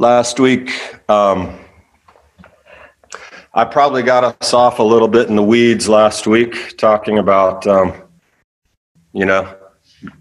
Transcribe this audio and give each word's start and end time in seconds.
Last 0.00 0.40
week, 0.40 0.72
um, 1.10 1.58
I 3.52 3.66
probably 3.66 4.02
got 4.02 4.24
us 4.24 4.54
off 4.54 4.78
a 4.78 4.82
little 4.82 5.08
bit 5.08 5.28
in 5.28 5.36
the 5.36 5.42
weeds 5.42 5.90
last 5.90 6.26
week 6.26 6.78
talking 6.78 7.18
about, 7.18 7.66
um, 7.66 7.92
you 9.12 9.26
know, 9.26 9.54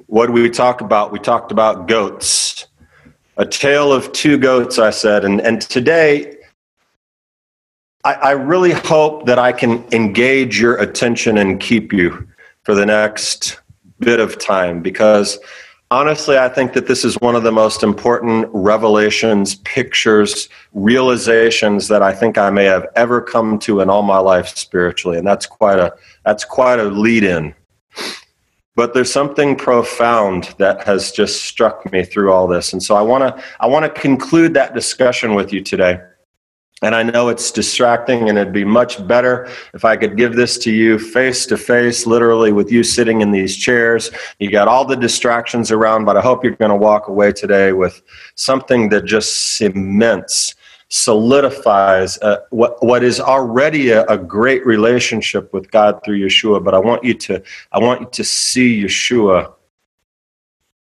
what 0.07 0.25
did 0.25 0.33
we 0.33 0.49
talk 0.49 0.81
about? 0.81 1.13
We 1.13 1.19
talked 1.19 1.53
about 1.53 1.87
goats. 1.87 2.67
A 3.37 3.45
tale 3.45 3.93
of 3.93 4.11
two 4.11 4.37
goats, 4.37 4.79
I 4.79 4.89
said. 4.89 5.23
And, 5.23 5.39
and 5.39 5.61
today, 5.61 6.35
I, 8.03 8.15
I 8.15 8.31
really 8.31 8.73
hope 8.73 9.27
that 9.27 9.39
I 9.39 9.53
can 9.53 9.85
engage 9.93 10.59
your 10.59 10.75
attention 10.75 11.37
and 11.37 11.57
keep 11.57 11.93
you 11.93 12.27
for 12.63 12.75
the 12.75 12.85
next 12.85 13.61
bit 13.99 14.19
of 14.19 14.39
time 14.39 14.81
because 14.81 15.39
honestly, 15.91 16.37
I 16.37 16.49
think 16.49 16.73
that 16.73 16.87
this 16.87 17.03
is 17.03 17.15
one 17.15 17.35
of 17.35 17.43
the 17.43 17.51
most 17.51 17.83
important 17.83 18.47
revelations, 18.53 19.55
pictures, 19.55 20.49
realizations 20.73 21.87
that 21.87 22.01
I 22.01 22.13
think 22.13 22.37
I 22.37 22.49
may 22.49 22.65
have 22.65 22.87
ever 22.95 23.21
come 23.21 23.59
to 23.59 23.81
in 23.81 23.89
all 23.89 24.03
my 24.03 24.19
life 24.19 24.47
spiritually, 24.49 25.17
and 25.17 25.27
that's 25.27 25.45
quite 25.45 25.79
a 25.79 25.93
that's 26.25 26.45
quite 26.45 26.79
a 26.79 26.85
lead 26.85 27.23
in. 27.23 27.53
But 28.75 28.93
there's 28.93 29.11
something 29.11 29.55
profound 29.55 30.55
that 30.57 30.83
has 30.85 31.11
just 31.11 31.43
struck 31.43 31.91
me 31.91 32.03
through 32.03 32.31
all 32.31 32.47
this, 32.47 32.71
and 32.71 32.81
so 32.81 32.95
I 32.95 33.01
want 33.01 33.23
to 33.23 33.43
I 33.59 33.67
want 33.67 33.83
to 33.83 34.01
conclude 34.01 34.53
that 34.53 34.73
discussion 34.73 35.35
with 35.35 35.51
you 35.51 35.61
today. 35.61 35.99
And 36.81 36.95
I 36.95 37.03
know 37.03 37.27
it's 37.27 37.51
distracting, 37.51 38.29
and 38.29 38.37
it'd 38.37 38.53
be 38.53 38.63
much 38.63 39.05
better 39.05 39.49
if 39.73 39.83
I 39.83 39.97
could 39.97 40.15
give 40.15 40.35
this 40.35 40.57
to 40.59 40.71
you 40.71 40.97
face 40.97 41.45
to 41.47 41.57
face, 41.57 42.05
literally 42.05 42.53
with 42.53 42.71
you 42.71 42.83
sitting 42.83 43.19
in 43.19 43.31
these 43.31 43.57
chairs. 43.57 44.11
You 44.39 44.49
got 44.49 44.69
all 44.69 44.85
the 44.85 44.95
distractions 44.95 45.71
around, 45.71 46.05
but 46.05 46.15
I 46.15 46.21
hope 46.21 46.43
you're 46.43 46.55
going 46.55 46.69
to 46.69 46.77
walk 46.77 47.09
away 47.09 47.33
today 47.33 47.73
with 47.73 48.01
something 48.35 48.89
that 48.89 49.03
just 49.03 49.57
cements, 49.57 50.55
solidifies 50.87 52.17
uh, 52.19 52.37
what, 52.49 52.81
what 52.83 53.03
is 53.03 53.19
already 53.19 53.89
a, 53.89 54.05
a 54.05 54.17
great 54.17 54.65
relationship 54.65 55.53
with 55.53 55.69
God 55.71 55.99
through 56.03 56.19
Yeshua. 56.19 56.63
But 56.63 56.73
I 56.73 56.79
want 56.79 57.03
you 57.03 57.13
to, 57.13 57.43
I 57.73 57.79
want 57.79 58.01
you 58.01 58.07
to 58.09 58.23
see 58.23 58.83
Yeshua 58.83 59.53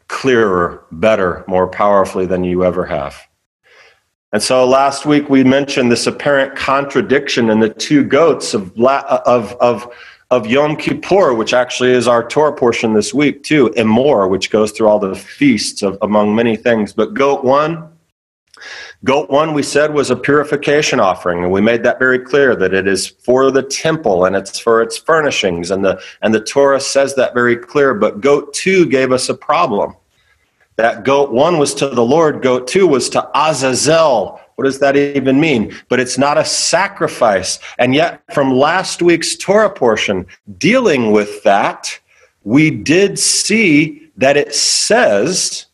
clearer, 0.08 0.86
better, 0.92 1.44
more 1.48 1.68
powerfully 1.68 2.26
than 2.26 2.44
you 2.44 2.64
ever 2.64 2.86
have. 2.86 3.16
And 4.36 4.44
so 4.44 4.68
last 4.68 5.06
week 5.06 5.30
we 5.30 5.46
mentioned 5.46 5.90
this 5.90 6.08
apparent 6.08 6.58
contradiction 6.58 7.50
in 7.50 7.62
the 7.62 7.70
two 7.70 8.04
goats 8.04 8.54
of, 8.54 8.78
of, 8.78 9.54
of, 9.62 9.94
of 10.30 10.46
Yom 10.46 10.76
Kippur, 10.76 11.34
which 11.34 11.54
actually 11.54 11.92
is 11.92 12.06
our 12.06 12.28
Torah 12.28 12.54
portion 12.54 12.92
this 12.92 13.14
week, 13.14 13.44
too, 13.44 13.70
Emor, 13.78 14.30
which 14.30 14.50
goes 14.50 14.74
through 14.74 14.90
all 14.90 15.00
the 15.00 15.16
feasts 15.16 15.84
of, 15.84 15.98
among 16.02 16.36
many 16.36 16.58
things. 16.58 16.92
But 16.92 17.14
goat 17.14 17.46
one, 17.46 17.88
goat 19.06 19.30
one, 19.30 19.54
we 19.54 19.64
said 19.64 19.94
was 19.94 20.12
a 20.12 20.18
purification 20.18 21.00
offering, 21.00 21.42
and 21.42 21.54
we 21.54 21.62
made 21.62 21.84
that 21.84 21.98
very 21.98 22.20
clear 22.20 22.58
that 22.58 22.74
it 22.74 22.90
is 22.90 23.08
for 23.08 23.52
the 23.52 23.64
temple 23.64 24.26
and 24.26 24.36
it's 24.36 24.60
for 24.60 24.82
its 24.82 24.98
furnishings, 24.98 25.72
and 25.72 25.86
the 25.86 26.02
and 26.22 26.34
the 26.34 26.44
Torah 26.44 26.82
says 26.82 27.16
that 27.16 27.34
very 27.34 27.56
clear. 27.56 27.94
But 27.94 28.20
goat 28.20 28.54
two 28.54 28.86
gave 28.86 29.14
us 29.14 29.30
a 29.30 29.34
problem 29.34 29.96
that 30.78 31.04
goat 31.04 31.32
one 31.32 31.58
was 31.58 31.74
to 31.76 31.90
the 31.90 32.04
Lord, 32.04 32.42
goat 32.42 32.68
two 32.68 32.88
was 32.88 33.10
to 33.10 33.30
Azazel. 33.34 34.40
What 34.56 34.66
does 34.66 34.80
that 34.80 34.96
even 34.96 35.40
mean? 35.40 35.76
But 35.90 36.00
it's 36.00 36.18
not 36.18 36.38
a 36.38 36.46
sacrifice. 36.46 37.60
And 37.78 37.94
yet, 37.94 38.22
from 38.34 38.54
last 38.54 39.02
week's 39.02 39.36
Torah 39.36 39.70
portion 39.70 40.26
dealing 40.58 41.12
with 41.12 41.44
that, 41.44 42.00
we 42.44 42.72
did 42.72 43.20
see 43.20 44.10
that 44.18 44.38
it 44.38 44.54
says 44.54 45.66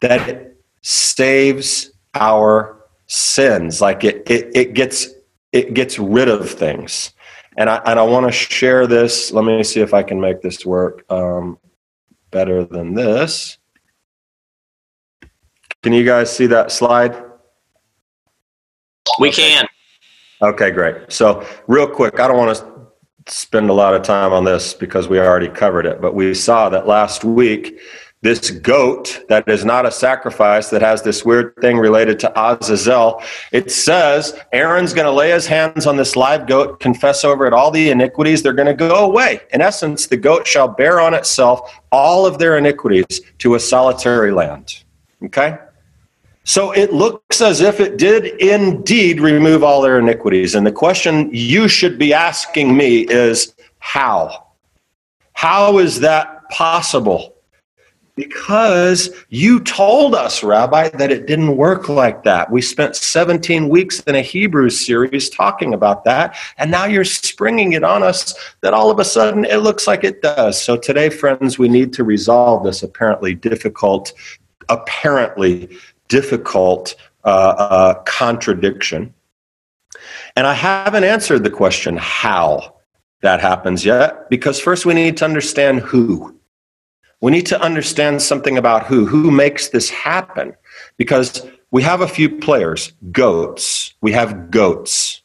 that 0.00 0.28
it 0.28 0.56
saves 0.82 1.90
our 2.14 2.76
sins. 3.06 3.80
Like 3.80 4.02
it, 4.02 4.28
it, 4.30 4.50
it 4.54 4.74
gets 4.74 5.08
it 5.52 5.74
gets 5.74 5.98
rid 5.98 6.28
of 6.28 6.48
things. 6.50 7.12
And 7.56 7.68
I 7.68 7.76
and 7.84 7.98
I 7.98 8.02
want 8.02 8.26
to 8.26 8.32
share 8.32 8.86
this. 8.86 9.32
Let 9.32 9.44
me 9.44 9.62
see 9.62 9.80
if 9.80 9.94
I 9.94 10.02
can 10.02 10.20
make 10.20 10.42
this 10.42 10.64
work 10.64 11.04
um, 11.10 11.58
better 12.30 12.64
than 12.64 12.94
this. 12.94 13.58
Can 15.82 15.92
you 15.92 16.04
guys 16.04 16.34
see 16.34 16.46
that 16.46 16.70
slide? 16.70 17.16
We 19.18 19.28
okay. 19.28 19.54
can. 19.54 19.68
Okay, 20.42 20.70
great. 20.70 21.10
So, 21.12 21.46
real 21.66 21.86
quick, 21.86 22.20
I 22.20 22.28
don't 22.28 22.36
want 22.36 22.56
to 22.56 23.32
spend 23.32 23.70
a 23.70 23.72
lot 23.72 23.94
of 23.94 24.02
time 24.02 24.32
on 24.32 24.44
this 24.44 24.74
because 24.74 25.08
we 25.08 25.18
already 25.18 25.48
covered 25.48 25.86
it, 25.86 26.00
but 26.00 26.14
we 26.14 26.34
saw 26.34 26.68
that 26.70 26.86
last 26.86 27.24
week 27.24 27.78
this 28.22 28.50
goat 28.50 29.24
that 29.28 29.48
is 29.48 29.64
not 29.64 29.86
a 29.86 29.90
sacrifice 29.90 30.68
that 30.68 30.82
has 30.82 31.02
this 31.02 31.24
weird 31.24 31.54
thing 31.60 31.78
related 31.78 32.18
to 32.20 32.32
Azazel. 32.38 33.22
It 33.50 33.70
says 33.70 34.38
Aaron's 34.52 34.92
going 34.92 35.06
to 35.06 35.12
lay 35.12 35.30
his 35.30 35.46
hands 35.46 35.86
on 35.86 35.96
this 35.96 36.16
live 36.16 36.46
goat, 36.46 36.80
confess 36.80 37.24
over 37.24 37.46
it 37.46 37.54
all 37.54 37.70
the 37.70 37.90
iniquities. 37.90 38.42
They're 38.42 38.52
going 38.52 38.66
to 38.66 38.74
go 38.74 39.06
away. 39.06 39.40
In 39.54 39.62
essence, 39.62 40.06
the 40.06 40.18
goat 40.18 40.46
shall 40.46 40.68
bear 40.68 41.00
on 41.00 41.14
itself 41.14 41.80
all 41.92 42.26
of 42.26 42.38
their 42.38 42.58
iniquities 42.58 43.22
to 43.38 43.54
a 43.54 43.60
solitary 43.60 44.32
land. 44.32 44.84
Okay? 45.24 45.56
So 46.44 46.72
it 46.72 46.92
looks 46.92 47.40
as 47.40 47.60
if 47.60 47.80
it 47.80 47.96
did 47.96 48.40
indeed 48.40 49.20
remove 49.20 49.62
all 49.62 49.82
their 49.82 49.98
iniquities. 49.98 50.54
And 50.54 50.66
the 50.66 50.72
question 50.72 51.30
you 51.32 51.68
should 51.68 51.98
be 51.98 52.14
asking 52.14 52.76
me 52.76 53.00
is 53.02 53.54
how? 53.78 54.46
How 55.32 55.78
is 55.78 56.00
that 56.00 56.48
possible? 56.50 57.34
Because 58.16 59.10
you 59.30 59.60
told 59.60 60.14
us, 60.14 60.42
Rabbi, 60.42 60.88
that 60.90 61.10
it 61.10 61.26
didn't 61.26 61.56
work 61.56 61.88
like 61.88 62.24
that. 62.24 62.50
We 62.50 62.60
spent 62.60 62.96
17 62.96 63.68
weeks 63.68 64.00
in 64.00 64.14
a 64.14 64.20
Hebrew 64.20 64.68
series 64.68 65.30
talking 65.30 65.72
about 65.72 66.04
that, 66.04 66.36
and 66.58 66.70
now 66.70 66.84
you're 66.84 67.04
springing 67.04 67.72
it 67.72 67.84
on 67.84 68.02
us 68.02 68.34
that 68.60 68.74
all 68.74 68.90
of 68.90 68.98
a 68.98 69.04
sudden 69.04 69.46
it 69.46 69.58
looks 69.58 69.86
like 69.86 70.04
it 70.04 70.20
does. 70.20 70.60
So 70.60 70.76
today, 70.76 71.08
friends, 71.08 71.58
we 71.58 71.68
need 71.68 71.94
to 71.94 72.04
resolve 72.04 72.64
this 72.64 72.82
apparently 72.82 73.34
difficult, 73.34 74.12
apparently 74.68 75.78
difficult 76.10 76.94
uh, 77.24 77.54
uh, 77.56 77.94
contradiction. 78.02 79.14
And 80.36 80.46
I 80.46 80.52
haven't 80.52 81.04
answered 81.04 81.42
the 81.42 81.50
question 81.50 81.96
how 81.96 82.74
that 83.22 83.40
happens 83.40 83.84
yet, 83.84 84.28
because 84.28 84.60
first 84.60 84.84
we 84.84 84.94
need 84.94 85.16
to 85.18 85.24
understand 85.24 85.80
who. 85.80 86.36
We 87.20 87.32
need 87.32 87.46
to 87.46 87.60
understand 87.60 88.22
something 88.22 88.56
about 88.58 88.86
who, 88.86 89.06
who 89.06 89.30
makes 89.30 89.68
this 89.68 89.90
happen, 89.90 90.54
because 90.96 91.46
we 91.70 91.82
have 91.82 92.00
a 92.00 92.08
few 92.08 92.28
players, 92.28 92.92
goats. 93.12 93.94
We 94.00 94.12
have 94.12 94.50
goats. 94.50 95.22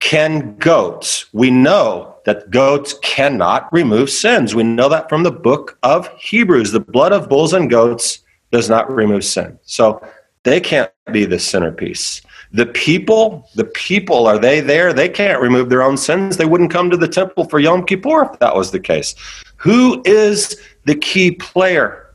Can 0.00 0.56
goats, 0.56 1.26
we 1.32 1.50
know 1.50 2.16
that 2.24 2.50
goats 2.50 2.94
cannot 3.02 3.70
remove 3.70 4.08
sins. 4.08 4.54
We 4.54 4.62
know 4.62 4.88
that 4.88 5.08
from 5.08 5.22
the 5.24 5.30
book 5.30 5.78
of 5.82 6.08
Hebrews. 6.18 6.72
The 6.72 6.80
blood 6.80 7.12
of 7.12 7.28
bulls 7.28 7.52
and 7.52 7.68
goats 7.68 8.20
does 8.50 8.68
not 8.68 8.90
remove 8.90 9.24
sin. 9.24 9.58
So 9.62 10.06
they 10.42 10.60
can't 10.60 10.92
be 11.12 11.24
the 11.24 11.38
centerpiece. 11.38 12.22
The 12.52 12.66
people, 12.66 13.48
the 13.54 13.64
people, 13.64 14.26
are 14.26 14.38
they 14.38 14.60
there? 14.60 14.92
They 14.92 15.08
can't 15.08 15.40
remove 15.40 15.68
their 15.68 15.82
own 15.82 15.96
sins. 15.96 16.36
They 16.36 16.46
wouldn't 16.46 16.72
come 16.72 16.90
to 16.90 16.96
the 16.96 17.08
temple 17.08 17.44
for 17.44 17.60
Yom 17.60 17.84
Kippur 17.84 18.30
if 18.32 18.38
that 18.40 18.56
was 18.56 18.72
the 18.72 18.80
case. 18.80 19.14
Who 19.56 20.02
is 20.04 20.60
the 20.84 20.96
key 20.96 21.32
player? 21.32 22.14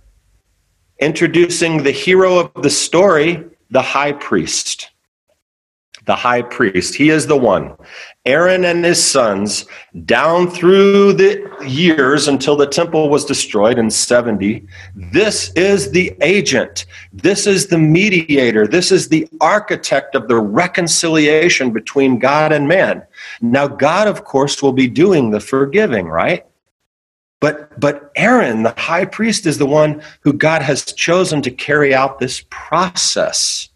Introducing 0.99 1.83
the 1.83 1.91
hero 1.91 2.37
of 2.39 2.63
the 2.63 2.69
story, 2.69 3.43
the 3.69 3.81
high 3.81 4.13
priest 4.13 4.89
the 6.05 6.15
high 6.15 6.41
priest. 6.41 6.95
He 6.95 7.09
is 7.09 7.27
the 7.27 7.37
one. 7.37 7.75
Aaron 8.25 8.65
and 8.65 8.83
his 8.83 9.03
sons, 9.03 9.65
down 10.05 10.49
through 10.49 11.13
the 11.13 11.47
years 11.67 12.27
until 12.27 12.55
the 12.55 12.65
temple 12.65 13.09
was 13.09 13.25
destroyed 13.25 13.77
in 13.77 13.89
70, 13.89 14.65
this 14.95 15.51
is 15.53 15.91
the 15.91 16.15
agent. 16.21 16.85
This 17.13 17.45
is 17.45 17.67
the 17.67 17.77
mediator. 17.77 18.67
This 18.67 18.91
is 18.91 19.09
the 19.09 19.27
architect 19.41 20.15
of 20.15 20.27
the 20.27 20.37
reconciliation 20.37 21.71
between 21.71 22.17
God 22.17 22.51
and 22.51 22.67
man. 22.67 23.03
Now, 23.41 23.67
God, 23.67 24.07
of 24.07 24.23
course, 24.23 24.61
will 24.61 24.73
be 24.73 24.87
doing 24.87 25.29
the 25.29 25.39
forgiving, 25.39 26.07
right? 26.07 26.45
But, 27.39 27.79
but 27.79 28.11
Aaron, 28.15 28.63
the 28.63 28.73
high 28.75 29.05
priest, 29.05 29.45
is 29.45 29.59
the 29.59 29.67
one 29.67 30.01
who 30.21 30.33
God 30.33 30.63
has 30.63 30.83
chosen 30.83 31.43
to 31.43 31.51
carry 31.51 31.93
out 31.93 32.17
this 32.17 32.43
process. 32.49 33.69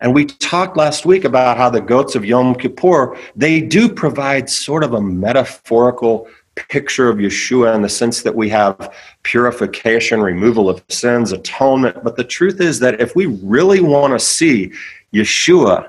And 0.00 0.14
we 0.14 0.24
talked 0.24 0.76
last 0.76 1.04
week 1.04 1.24
about 1.24 1.56
how 1.56 1.68
the 1.68 1.80
goats 1.80 2.14
of 2.14 2.24
Yom 2.24 2.54
Kippur, 2.54 3.16
they 3.36 3.60
do 3.60 3.88
provide 3.88 4.48
sort 4.48 4.82
of 4.82 4.94
a 4.94 5.00
metaphorical 5.00 6.26
picture 6.68 7.08
of 7.08 7.18
Yeshua 7.18 7.74
in 7.74 7.82
the 7.82 7.88
sense 7.88 8.22
that 8.22 8.34
we 8.34 8.48
have 8.48 8.94
purification, 9.22 10.20
removal 10.20 10.68
of 10.68 10.82
sins, 10.88 11.32
atonement. 11.32 12.02
But 12.02 12.16
the 12.16 12.24
truth 12.24 12.60
is 12.60 12.80
that 12.80 13.00
if 13.00 13.14
we 13.14 13.26
really 13.26 13.80
want 13.80 14.12
to 14.12 14.18
see 14.18 14.72
Yeshua 15.12 15.88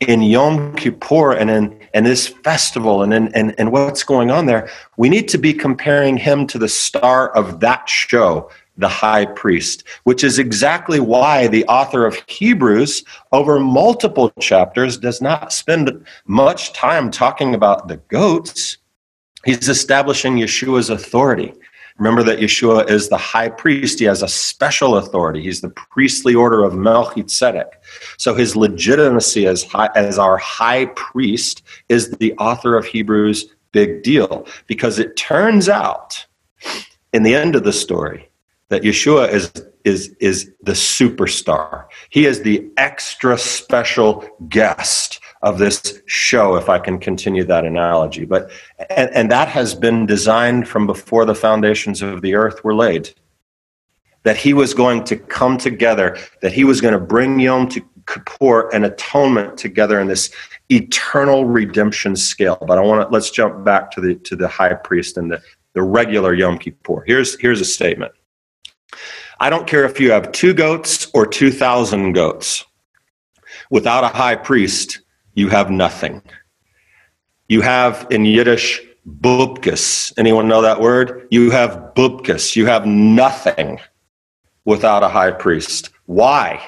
in 0.00 0.22
Yom 0.22 0.74
Kippur 0.76 1.32
and 1.32 1.50
in, 1.50 1.80
in 1.94 2.04
this 2.04 2.28
festival 2.28 3.02
and 3.02 3.14
in 3.14 3.28
and, 3.28 3.54
and 3.58 3.72
what's 3.72 4.02
going 4.02 4.30
on 4.30 4.46
there, 4.46 4.68
we 4.96 5.08
need 5.08 5.28
to 5.28 5.38
be 5.38 5.54
comparing 5.54 6.16
him 6.18 6.46
to 6.48 6.58
the 6.58 6.68
star 6.68 7.30
of 7.30 7.60
that 7.60 7.88
show, 7.88 8.50
the 8.76 8.88
high 8.88 9.26
priest, 9.26 9.84
which 10.04 10.22
is 10.22 10.38
exactly 10.38 11.00
why 11.00 11.46
the 11.46 11.64
author 11.66 12.06
of 12.06 12.16
Hebrews, 12.26 13.04
over 13.32 13.58
multiple 13.58 14.30
chapters, 14.40 14.98
does 14.98 15.20
not 15.20 15.52
spend 15.52 16.04
much 16.26 16.72
time 16.72 17.10
talking 17.10 17.54
about 17.54 17.88
the 17.88 17.96
goats. 18.08 18.78
He's 19.44 19.68
establishing 19.68 20.36
Yeshua's 20.36 20.90
authority. 20.90 21.52
Remember 21.98 22.22
that 22.24 22.40
Yeshua 22.40 22.90
is 22.90 23.08
the 23.08 23.16
high 23.16 23.48
priest. 23.48 23.98
He 23.98 24.04
has 24.04 24.22
a 24.22 24.28
special 24.28 24.98
authority. 24.98 25.40
He's 25.42 25.62
the 25.62 25.70
priestly 25.70 26.34
order 26.34 26.62
of 26.62 26.74
Melchizedek. 26.74 27.80
So 28.18 28.34
his 28.34 28.54
legitimacy 28.54 29.46
as, 29.46 29.62
high, 29.64 29.88
as 29.94 30.18
our 30.18 30.36
high 30.36 30.86
priest 30.86 31.62
is 31.88 32.10
the 32.10 32.34
author 32.34 32.76
of 32.76 32.84
Hebrews 32.84 33.46
big 33.72 34.02
deal 34.02 34.46
because 34.66 34.98
it 34.98 35.16
turns 35.16 35.68
out 35.68 36.26
in 37.12 37.22
the 37.22 37.34
end 37.34 37.54
of 37.54 37.64
the 37.64 37.72
story 37.72 38.28
that 38.68 38.82
Yeshua 38.82 39.32
is 39.32 39.52
is 39.84 40.14
is 40.20 40.52
the 40.62 40.72
superstar. 40.72 41.86
He 42.10 42.26
is 42.26 42.42
the 42.42 42.68
extra 42.76 43.38
special 43.38 44.28
guest 44.48 45.20
of 45.42 45.58
this 45.58 46.02
show, 46.06 46.56
if 46.56 46.68
I 46.68 46.78
can 46.78 46.98
continue 46.98 47.44
that 47.44 47.64
analogy. 47.64 48.24
But 48.24 48.50
and, 48.90 49.10
and 49.10 49.30
that 49.30 49.48
has 49.48 49.74
been 49.74 50.06
designed 50.06 50.66
from 50.68 50.86
before 50.86 51.24
the 51.24 51.34
foundations 51.34 52.02
of 52.02 52.22
the 52.22 52.34
earth 52.34 52.64
were 52.64 52.74
laid. 52.74 53.14
That 54.24 54.36
he 54.36 54.54
was 54.54 54.74
going 54.74 55.04
to 55.04 55.16
come 55.16 55.56
together, 55.56 56.18
that 56.42 56.52
he 56.52 56.64
was 56.64 56.80
going 56.80 56.94
to 56.94 57.00
bring 57.00 57.38
Yom 57.38 57.68
to 57.68 57.80
Kippur 58.08 58.68
and 58.74 58.84
atonement 58.84 59.56
together 59.56 60.00
in 60.00 60.08
this 60.08 60.30
eternal 60.68 61.44
redemption 61.44 62.16
scale. 62.16 62.58
But 62.66 62.78
I 62.78 62.80
want 62.80 63.08
to 63.08 63.12
let's 63.12 63.30
jump 63.30 63.64
back 63.64 63.92
to 63.92 64.00
the 64.00 64.16
to 64.16 64.34
the 64.34 64.48
high 64.48 64.74
priest 64.74 65.16
and 65.16 65.30
the, 65.30 65.40
the 65.74 65.82
regular 65.82 66.34
Yom 66.34 66.58
Kippur. 66.58 67.04
Here's 67.06 67.38
here's 67.38 67.60
a 67.60 67.64
statement. 67.64 68.12
I 69.38 69.50
don't 69.50 69.66
care 69.66 69.84
if 69.84 70.00
you 70.00 70.10
have 70.12 70.32
two 70.32 70.54
goats 70.54 71.08
or 71.12 71.26
2,000 71.26 72.12
goats. 72.12 72.64
Without 73.70 74.04
a 74.04 74.08
high 74.08 74.36
priest, 74.36 75.00
you 75.34 75.48
have 75.48 75.70
nothing. 75.70 76.22
You 77.48 77.60
have 77.60 78.06
in 78.10 78.24
Yiddish 78.24 78.80
bubkus. 79.06 80.12
Anyone 80.18 80.48
know 80.48 80.62
that 80.62 80.80
word? 80.80 81.28
You 81.30 81.50
have 81.50 81.92
bubkus. 81.94 82.56
You 82.56 82.66
have 82.66 82.86
nothing 82.86 83.78
without 84.64 85.02
a 85.02 85.08
high 85.08 85.30
priest. 85.30 85.90
Why? 86.06 86.60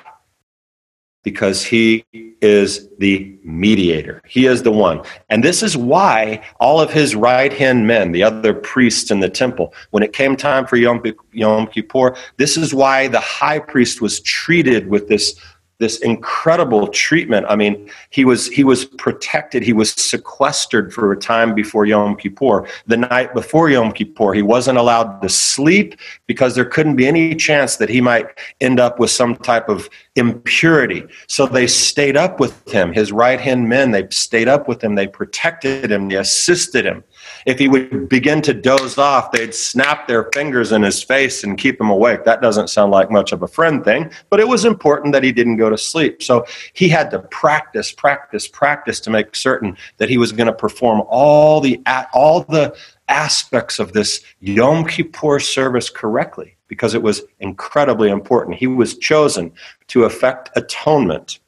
Because 1.28 1.58
he 1.62 2.04
is 2.40 2.88
the 2.98 3.38
mediator. 3.44 4.22
He 4.26 4.46
is 4.46 4.62
the 4.62 4.70
one. 4.70 5.02
And 5.28 5.44
this 5.44 5.62
is 5.62 5.76
why 5.76 6.42
all 6.58 6.80
of 6.80 6.90
his 6.90 7.14
right 7.14 7.52
hand 7.52 7.86
men, 7.86 8.12
the 8.12 8.22
other 8.22 8.54
priests 8.54 9.10
in 9.10 9.20
the 9.20 9.28
temple, 9.28 9.74
when 9.90 10.02
it 10.02 10.12
came 10.12 10.36
time 10.36 10.66
for 10.66 10.76
Yom, 10.76 11.66
Kippur, 11.66 12.16
this 12.38 12.56
is 12.56 12.72
why 12.72 13.08
the 13.08 13.20
high 13.20 13.58
priest 13.58 14.00
was 14.00 14.20
treated 14.20 14.88
with 14.88 15.08
this 15.08 15.38
this 15.78 16.00
incredible 16.00 16.88
treatment. 16.88 17.46
I 17.48 17.54
mean, 17.54 17.88
he 18.10 18.24
was 18.24 18.48
he 18.48 18.64
was 18.64 18.84
protected. 18.84 19.62
He 19.62 19.72
was 19.72 19.92
sequestered 19.92 20.92
for 20.92 21.12
a 21.12 21.16
time 21.16 21.54
before 21.54 21.86
Yom 21.86 22.16
Kippur. 22.16 22.66
The 22.86 22.96
night 22.96 23.32
before 23.32 23.70
Yom 23.70 23.92
Kippur, 23.92 24.34
he 24.34 24.42
wasn't 24.42 24.78
allowed 24.78 25.20
to 25.22 25.28
sleep 25.28 25.98
because 26.26 26.54
there 26.54 26.64
couldn't 26.64 26.96
be 26.96 27.06
any 27.06 27.34
chance 27.34 27.76
that 27.76 27.88
he 27.88 28.00
might 28.00 28.26
end 28.60 28.80
up 28.80 28.98
with 28.98 29.10
some 29.10 29.36
type 29.36 29.68
of 29.68 29.88
impurity. 30.16 31.04
So 31.28 31.46
they 31.46 31.68
stayed 31.68 32.16
up 32.16 32.40
with 32.40 32.68
him. 32.68 32.92
His 32.92 33.12
right 33.12 33.40
hand 33.40 33.68
men, 33.68 33.92
they 33.92 34.08
stayed 34.10 34.48
up 34.48 34.66
with 34.66 34.82
him. 34.82 34.96
They 34.96 35.06
protected 35.06 35.92
him. 35.92 36.08
They 36.08 36.16
assisted 36.16 36.84
him. 36.84 37.04
If 37.48 37.58
he 37.58 37.66
would 37.66 38.10
begin 38.10 38.42
to 38.42 38.52
doze 38.52 38.98
off, 38.98 39.32
they'd 39.32 39.54
snap 39.54 40.06
their 40.06 40.28
fingers 40.34 40.70
in 40.70 40.82
his 40.82 41.02
face 41.02 41.42
and 41.42 41.56
keep 41.56 41.80
him 41.80 41.88
awake. 41.88 42.24
That 42.24 42.42
doesn't 42.42 42.68
sound 42.68 42.92
like 42.92 43.10
much 43.10 43.32
of 43.32 43.42
a 43.42 43.48
friend 43.48 43.82
thing, 43.82 44.10
but 44.28 44.38
it 44.38 44.46
was 44.46 44.66
important 44.66 45.14
that 45.14 45.24
he 45.24 45.32
didn't 45.32 45.56
go 45.56 45.70
to 45.70 45.78
sleep. 45.78 46.22
So 46.22 46.44
he 46.74 46.90
had 46.90 47.10
to 47.10 47.20
practice, 47.20 47.90
practice, 47.90 48.46
practice 48.46 49.00
to 49.00 49.08
make 49.08 49.34
certain 49.34 49.78
that 49.96 50.10
he 50.10 50.18
was 50.18 50.30
going 50.30 50.48
to 50.48 50.52
perform 50.52 51.02
all 51.08 51.62
the 51.62 51.80
all 52.12 52.42
the 52.42 52.76
aspects 53.08 53.78
of 53.78 53.94
this 53.94 54.22
Yom 54.40 54.86
Kippur 54.86 55.40
service 55.40 55.88
correctly 55.88 56.54
because 56.66 56.92
it 56.92 57.02
was 57.02 57.22
incredibly 57.40 58.10
important. 58.10 58.58
He 58.58 58.66
was 58.66 58.98
chosen 58.98 59.52
to 59.86 60.04
effect 60.04 60.50
atonement 60.54 61.38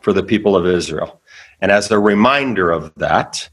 for 0.00 0.12
the 0.12 0.24
people 0.24 0.56
of 0.56 0.66
Israel. 0.66 1.20
And 1.60 1.70
as 1.70 1.92
a 1.92 1.98
reminder 2.00 2.72
of 2.72 2.92
that, 2.96 3.48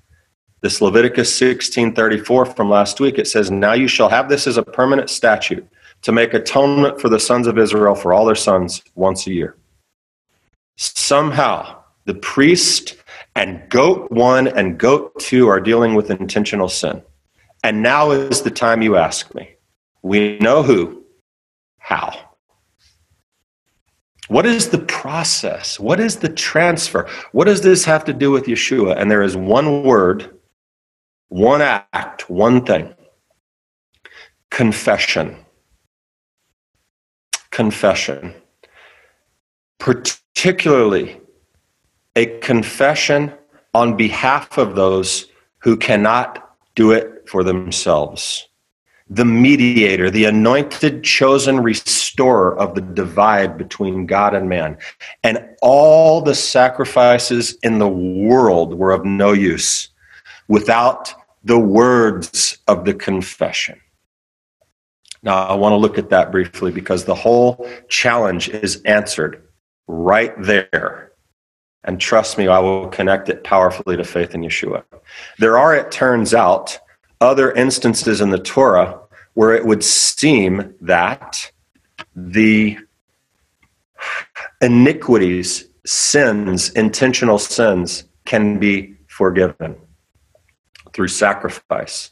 this 0.65 0.81
Leviticus 0.81 1.31
16:34 1.39 2.55
from 2.55 2.71
last 2.71 2.99
week 2.99 3.19
it 3.19 3.27
says 3.27 3.51
now 3.51 3.73
you 3.73 3.87
shall 3.87 4.09
have 4.09 4.29
this 4.29 4.47
as 4.47 4.57
a 4.57 4.63
permanent 4.63 5.11
statute 5.11 5.63
to 6.01 6.11
make 6.11 6.33
atonement 6.33 6.99
for 6.99 7.07
the 7.07 7.19
sons 7.19 7.45
of 7.45 7.59
Israel 7.59 7.93
for 7.93 8.13
all 8.13 8.25
their 8.25 8.33
sons 8.33 8.81
once 8.95 9.27
a 9.27 9.31
year. 9.31 9.55
Somehow 10.75 11.83
the 12.05 12.15
priest 12.15 12.95
and 13.35 13.61
goat 13.69 14.11
1 14.11 14.47
and 14.47 14.79
goat 14.79 15.19
2 15.19 15.47
are 15.47 15.59
dealing 15.59 15.93
with 15.93 16.09
intentional 16.09 16.67
sin. 16.67 17.03
And 17.63 17.83
now 17.83 18.09
is 18.09 18.41
the 18.41 18.49
time 18.49 18.81
you 18.81 18.95
ask 18.95 19.35
me. 19.35 19.57
We 20.01 20.39
know 20.39 20.63
who, 20.63 21.03
how. 21.77 22.31
What 24.29 24.47
is 24.47 24.69
the 24.69 24.79
process? 24.79 25.79
What 25.79 25.99
is 25.99 26.15
the 26.15 26.29
transfer? 26.29 27.07
What 27.33 27.45
does 27.45 27.61
this 27.61 27.85
have 27.85 28.03
to 28.05 28.13
do 28.13 28.31
with 28.31 28.45
Yeshua? 28.45 28.99
And 28.99 29.11
there 29.11 29.21
is 29.21 29.37
one 29.37 29.83
word 29.83 30.34
one 31.29 31.61
act, 31.61 32.29
one 32.29 32.65
thing 32.65 32.93
confession. 34.49 35.35
Confession. 37.51 38.33
Particularly 39.79 41.19
a 42.15 42.25
confession 42.39 43.33
on 43.73 43.97
behalf 43.97 44.57
of 44.57 44.75
those 44.75 45.27
who 45.57 45.75
cannot 45.75 46.55
do 46.75 46.91
it 46.91 47.27
for 47.27 47.43
themselves. 47.43 48.47
The 49.09 49.25
mediator, 49.25 50.09
the 50.09 50.25
anointed, 50.25 51.03
chosen 51.03 51.61
restorer 51.61 52.57
of 52.57 52.75
the 52.75 52.81
divide 52.81 53.57
between 53.57 54.05
God 54.05 54.33
and 54.33 54.47
man. 54.47 54.77
And 55.23 55.45
all 55.61 56.21
the 56.21 56.33
sacrifices 56.33 57.57
in 57.61 57.79
the 57.79 57.89
world 57.89 58.73
were 58.73 58.91
of 58.91 59.03
no 59.03 59.33
use 59.33 59.89
without 60.47 61.13
the 61.43 61.59
words 61.59 62.57
of 62.67 62.85
the 62.85 62.93
confession. 62.93 63.79
Now, 65.23 65.45
I 65.45 65.55
want 65.55 65.73
to 65.73 65.77
look 65.77 65.97
at 65.97 66.09
that 66.09 66.31
briefly 66.31 66.71
because 66.71 67.05
the 67.05 67.15
whole 67.15 67.67
challenge 67.89 68.49
is 68.49 68.81
answered 68.83 69.41
right 69.87 70.33
there. 70.41 71.11
And 71.83 71.99
trust 71.99 72.37
me, 72.37 72.47
I 72.47 72.59
will 72.59 72.87
connect 72.87 73.29
it 73.29 73.43
powerfully 73.43 73.97
to 73.97 74.03
faith 74.03 74.33
in 74.33 74.41
Yeshua. 74.41 74.83
There 75.37 75.57
are, 75.57 75.75
it 75.75 75.91
turns 75.91 76.33
out, 76.33 76.79
other 77.21 77.51
instances 77.53 78.21
in 78.21 78.29
the 78.29 78.39
Torah 78.39 78.99
where 79.33 79.53
it 79.53 79.65
would 79.65 79.83
seem 79.83 80.75
that 80.81 81.51
the 82.15 82.77
iniquities, 84.61 85.67
sins, 85.85 86.69
intentional 86.71 87.37
sins 87.37 88.05
can 88.25 88.59
be 88.59 88.95
forgiven 89.07 89.75
through 90.95 91.09
sacrifice. 91.09 92.11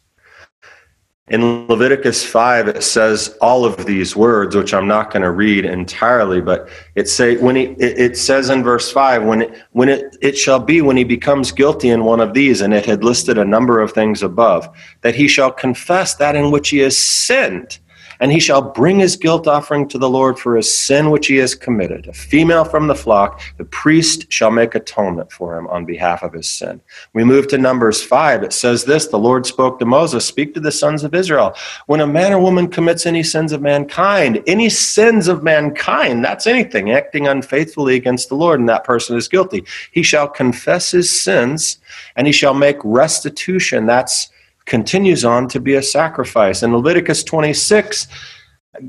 In 1.30 1.68
Leviticus 1.68 2.26
5, 2.26 2.68
it 2.68 2.84
says 2.84 3.38
all 3.40 3.64
of 3.64 3.86
these 3.86 4.14
words, 4.14 4.58
which 4.58 4.74
I'm 4.74 4.90
not 4.90 5.10
going 5.10 5.24
to 5.24 5.32
read 5.32 5.64
entirely, 5.64 6.42
but 6.42 6.68
it 6.96 7.08
say 7.08 7.38
when 7.38 7.56
he, 7.56 7.64
it, 7.64 7.98
it 7.98 8.18
says 8.18 8.50
in 8.50 8.62
verse 8.62 8.92
5, 8.92 9.24
when 9.24 9.44
it, 9.44 9.64
when 9.72 9.88
it, 9.88 10.18
it 10.22 10.38
shall 10.38 10.60
be 10.60 10.82
when 10.82 10.98
he 10.98 11.06
becomes 11.06 11.54
guilty 11.54 11.88
in 11.88 12.04
one 12.04 12.20
of 12.20 12.34
these, 12.34 12.60
and 12.60 12.74
it 12.74 12.86
had 12.86 13.06
listed 13.06 13.38
a 13.38 13.46
number 13.46 13.80
of 13.80 13.94
things 13.94 14.22
above, 14.22 14.68
that 15.00 15.16
he 15.16 15.30
shall 15.30 15.50
confess 15.50 16.16
that 16.16 16.36
in 16.36 16.52
which 16.52 16.70
he 16.70 16.80
has 16.80 16.98
sinned 16.98 17.80
and 18.24 18.32
he 18.32 18.40
shall 18.40 18.62
bring 18.62 19.00
his 19.00 19.18
guilt 19.18 19.48
offering 19.48 19.86
to 19.86 19.98
the 19.98 20.10
Lord 20.10 20.40
for 20.40 20.56
his 20.56 20.74
sin 20.74 21.12
which 21.12 21.28
he 21.28 21.36
has 21.36 21.54
committed. 21.56 22.08
A 22.08 22.14
female 22.14 22.64
from 22.64 22.88
the 22.88 22.96
flock, 22.96 23.42
the 23.58 23.66
priest 23.66 24.32
shall 24.32 24.50
make 24.50 24.76
atonement 24.76 25.30
for 25.30 25.58
him 25.58 25.68
on 25.68 25.84
behalf 25.84 26.24
of 26.24 26.32
his 26.32 26.48
sin. 26.48 26.80
We 27.12 27.26
move 27.26 27.50
to 27.50 27.58
Numbers 27.58 28.02
5. 28.02 28.44
It 28.44 28.54
says 28.54 28.86
this 28.86 29.08
The 29.08 29.20
Lord 29.20 29.46
spoke 29.46 29.78
to 29.80 29.86
Moses, 29.86 30.26
Speak 30.26 30.54
to 30.54 30.62
the 30.62 30.72
sons 30.72 31.04
of 31.04 31.14
Israel. 31.14 31.54
When 31.88 32.00
a 32.00 32.08
man 32.08 32.32
or 32.32 32.40
woman 32.40 32.70
commits 32.70 33.06
any 33.06 33.24
sins 33.24 33.52
of 33.52 33.62
mankind, 33.62 34.42
any 34.48 34.70
sins 34.70 35.28
of 35.28 35.44
mankind, 35.44 36.24
that's 36.24 36.48
anything, 36.48 36.92
acting 36.92 37.28
unfaithfully 37.28 37.98
against 37.98 38.30
the 38.30 38.36
Lord, 38.36 38.62
and 38.62 38.70
that 38.70 38.86
person 38.86 39.18
is 39.18 39.28
guilty, 39.28 39.66
he 39.92 40.02
shall 40.02 40.30
confess 40.30 40.92
his 40.92 41.12
sins 41.12 41.78
and 42.16 42.26
he 42.26 42.32
shall 42.32 42.54
make 42.54 42.78
restitution. 42.86 43.86
That's 43.86 44.30
continues 44.66 45.26
on 45.26 45.48
to 45.50 45.60
be 45.60 45.76
a 45.76 45.84
sacrifice. 45.84 46.64
In 46.64 46.76
Leviticus 46.76 47.24
26, 47.24 48.08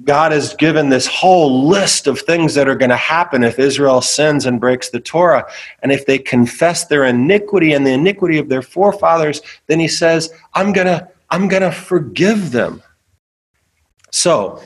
God 0.05 0.33
has 0.33 0.55
given 0.55 0.89
this 0.89 1.07
whole 1.07 1.67
list 1.67 2.07
of 2.07 2.21
things 2.21 2.55
that 2.55 2.69
are 2.69 2.75
going 2.75 2.91
to 2.91 2.97
happen 2.97 3.45
if 3.45 3.59
Israel 3.59 4.01
sins 4.01 4.47
and 4.47 4.61
breaks 4.61 4.89
the 4.89 5.01
Torah. 5.01 5.47
And 5.83 5.93
if 5.93 6.07
they 6.07 6.19
confess 6.19 6.87
their 6.87 7.05
iniquity 7.05 7.75
and 7.75 7.87
the 7.87 7.93
iniquity 7.93 8.39
of 8.39 8.49
their 8.49 8.63
forefathers, 8.63 9.43
then 9.67 9.81
he 9.81 9.89
says, 9.89 10.33
I'm 10.55 10.73
going 10.73 10.87
to 10.87 11.09
I'm 11.31 11.49
going 11.49 11.63
to 11.63 11.73
forgive 11.73 12.53
them. 12.53 12.83
So, 14.11 14.63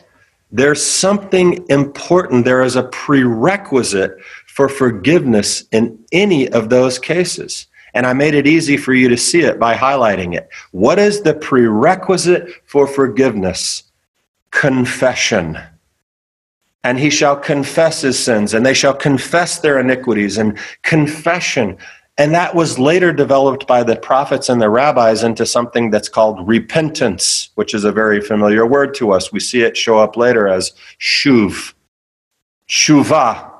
there's 0.50 0.82
something 0.82 1.64
important. 1.68 2.44
There 2.44 2.62
is 2.62 2.76
a 2.76 2.82
prerequisite 2.84 4.18
for 4.46 4.68
forgiveness 4.68 5.64
in 5.72 5.98
any 6.12 6.48
of 6.48 6.68
those 6.68 6.98
cases. 6.98 7.66
And 7.94 8.06
I 8.06 8.12
made 8.12 8.34
it 8.34 8.46
easy 8.46 8.76
for 8.76 8.94
you 8.94 9.08
to 9.08 9.16
see 9.16 9.40
it 9.40 9.58
by 9.58 9.74
highlighting 9.74 10.34
it. 10.34 10.48
What 10.72 10.98
is 10.98 11.22
the 11.22 11.34
prerequisite 11.34 12.48
for 12.64 12.86
forgiveness? 12.86 13.84
Confession. 14.50 15.58
And 16.84 16.98
he 16.98 17.10
shall 17.10 17.36
confess 17.36 18.02
his 18.02 18.18
sins, 18.18 18.54
and 18.54 18.64
they 18.64 18.74
shall 18.74 18.94
confess 18.94 19.58
their 19.58 19.78
iniquities, 19.78 20.38
and 20.38 20.58
confession. 20.82 21.76
And 22.16 22.34
that 22.34 22.54
was 22.54 22.78
later 22.78 23.12
developed 23.12 23.66
by 23.66 23.84
the 23.84 23.94
prophets 23.94 24.48
and 24.48 24.60
the 24.60 24.68
rabbis 24.68 25.22
into 25.22 25.46
something 25.46 25.90
that's 25.90 26.08
called 26.08 26.46
repentance, 26.46 27.50
which 27.54 27.74
is 27.74 27.84
a 27.84 27.92
very 27.92 28.20
familiar 28.20 28.66
word 28.66 28.94
to 28.94 29.12
us. 29.12 29.32
We 29.32 29.38
see 29.38 29.62
it 29.62 29.76
show 29.76 29.98
up 29.98 30.16
later 30.16 30.48
as 30.48 30.72
shuv, 31.00 31.74
shuvah. 32.68 33.50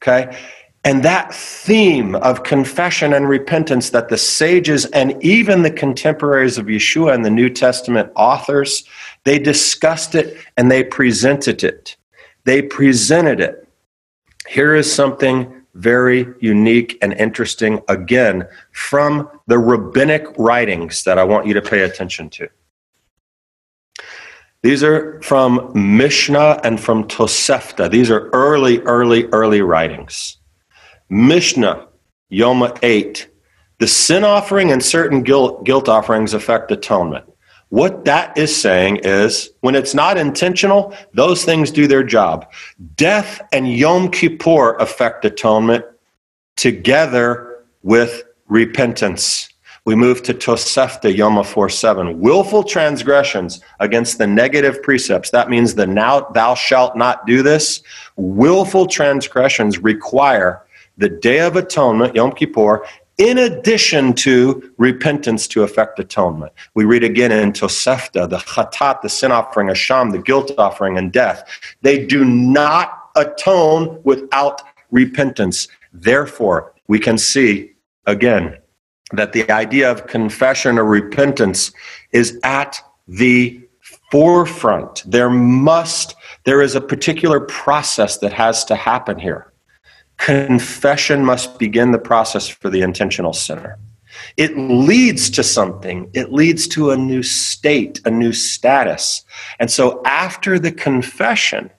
Okay? 0.00 0.36
And 0.82 1.02
that 1.02 1.34
theme 1.34 2.14
of 2.14 2.42
confession 2.42 3.12
and 3.12 3.28
repentance 3.28 3.90
that 3.90 4.08
the 4.08 4.16
sages 4.16 4.86
and 4.86 5.22
even 5.22 5.62
the 5.62 5.70
contemporaries 5.70 6.56
of 6.56 6.66
Yeshua 6.66 7.12
and 7.14 7.24
the 7.24 7.30
New 7.30 7.50
Testament 7.50 8.10
authors, 8.16 8.84
they 9.24 9.38
discussed 9.38 10.14
it 10.14 10.38
and 10.56 10.70
they 10.70 10.82
presented 10.82 11.62
it. 11.62 11.96
They 12.44 12.62
presented 12.62 13.40
it. 13.40 13.68
Here 14.48 14.74
is 14.74 14.90
something 14.90 15.54
very 15.74 16.26
unique 16.40 16.96
and 17.02 17.12
interesting, 17.12 17.80
again, 17.88 18.48
from 18.72 19.28
the 19.46 19.58
rabbinic 19.58 20.26
writings 20.38 21.04
that 21.04 21.18
I 21.18 21.24
want 21.24 21.46
you 21.46 21.54
to 21.54 21.62
pay 21.62 21.82
attention 21.82 22.30
to. 22.30 22.48
These 24.62 24.82
are 24.82 25.20
from 25.22 25.72
Mishnah 25.74 26.60
and 26.64 26.80
from 26.80 27.04
Tosefta. 27.04 27.90
These 27.90 28.10
are 28.10 28.28
early, 28.30 28.80
early, 28.80 29.26
early 29.26 29.62
writings. 29.62 30.38
Mishnah, 31.10 31.88
Yoma 32.32 32.78
8. 32.82 33.28
The 33.78 33.88
sin 33.88 34.24
offering 34.24 34.70
and 34.70 34.82
certain 34.82 35.22
guilt, 35.22 35.64
guilt 35.64 35.88
offerings 35.88 36.34
affect 36.34 36.70
atonement. 36.70 37.24
What 37.70 38.04
that 38.04 38.36
is 38.36 38.54
saying 38.54 39.00
is 39.04 39.50
when 39.60 39.74
it's 39.74 39.94
not 39.94 40.18
intentional, 40.18 40.94
those 41.14 41.44
things 41.44 41.70
do 41.70 41.86
their 41.86 42.02
job. 42.02 42.50
Death 42.96 43.40
and 43.52 43.72
Yom 43.72 44.10
Kippur 44.10 44.76
affect 44.76 45.24
atonement 45.24 45.84
together 46.56 47.64
with 47.82 48.24
repentance. 48.48 49.48
We 49.86 49.94
move 49.94 50.22
to 50.24 50.34
Tosefta 50.34 51.14
Yoma 51.14 51.46
4 51.46 51.68
7. 51.68 52.20
Willful 52.20 52.64
transgressions 52.64 53.60
against 53.78 54.18
the 54.18 54.26
negative 54.26 54.82
precepts. 54.82 55.30
That 55.30 55.48
means 55.48 55.74
the 55.74 55.86
now 55.86 56.20
thou 56.34 56.54
shalt 56.54 56.96
not 56.96 57.26
do 57.26 57.42
this. 57.42 57.82
Willful 58.16 58.86
transgressions 58.86 59.78
require 59.78 60.62
the 61.00 61.08
Day 61.08 61.40
of 61.40 61.56
Atonement, 61.56 62.14
Yom 62.14 62.32
Kippur, 62.32 62.86
in 63.16 63.38
addition 63.38 64.12
to 64.14 64.72
repentance 64.78 65.48
to 65.48 65.62
effect 65.62 65.98
atonement. 65.98 66.52
We 66.74 66.84
read 66.84 67.04
again 67.04 67.32
in 67.32 67.52
Tosefta, 67.52 68.28
the 68.28 68.38
chatat, 68.38 69.02
the 69.02 69.08
sin 69.08 69.32
offering, 69.32 69.68
asham, 69.68 70.12
the 70.12 70.18
guilt 70.18 70.52
offering, 70.56 70.96
and 70.96 71.10
death. 71.12 71.42
They 71.82 72.06
do 72.06 72.24
not 72.24 73.10
atone 73.16 74.00
without 74.04 74.62
repentance. 74.90 75.68
Therefore, 75.92 76.74
we 76.88 76.98
can 76.98 77.18
see 77.18 77.72
again 78.06 78.56
that 79.12 79.32
the 79.32 79.50
idea 79.50 79.90
of 79.90 80.06
confession 80.06 80.78
or 80.78 80.84
repentance 80.84 81.72
is 82.12 82.38
at 82.42 82.80
the 83.08 83.60
forefront. 84.10 85.02
There 85.06 85.30
must, 85.30 86.14
there 86.44 86.62
is 86.62 86.74
a 86.74 86.80
particular 86.80 87.40
process 87.40 88.18
that 88.18 88.32
has 88.32 88.64
to 88.66 88.74
happen 88.74 89.18
here. 89.18 89.49
Confession 90.20 91.24
must 91.24 91.58
begin 91.58 91.92
the 91.92 91.98
process 91.98 92.46
for 92.46 92.68
the 92.68 92.82
intentional 92.82 93.32
sinner. 93.32 93.78
It 94.36 94.56
leads 94.56 95.30
to 95.30 95.42
something, 95.42 96.10
it 96.12 96.30
leads 96.30 96.68
to 96.68 96.90
a 96.90 96.96
new 96.96 97.22
state, 97.22 98.02
a 98.04 98.10
new 98.10 98.32
status. 98.32 99.24
And 99.58 99.70
so 99.70 100.02
after 100.04 100.58
the 100.58 100.72
confession, 100.72 101.70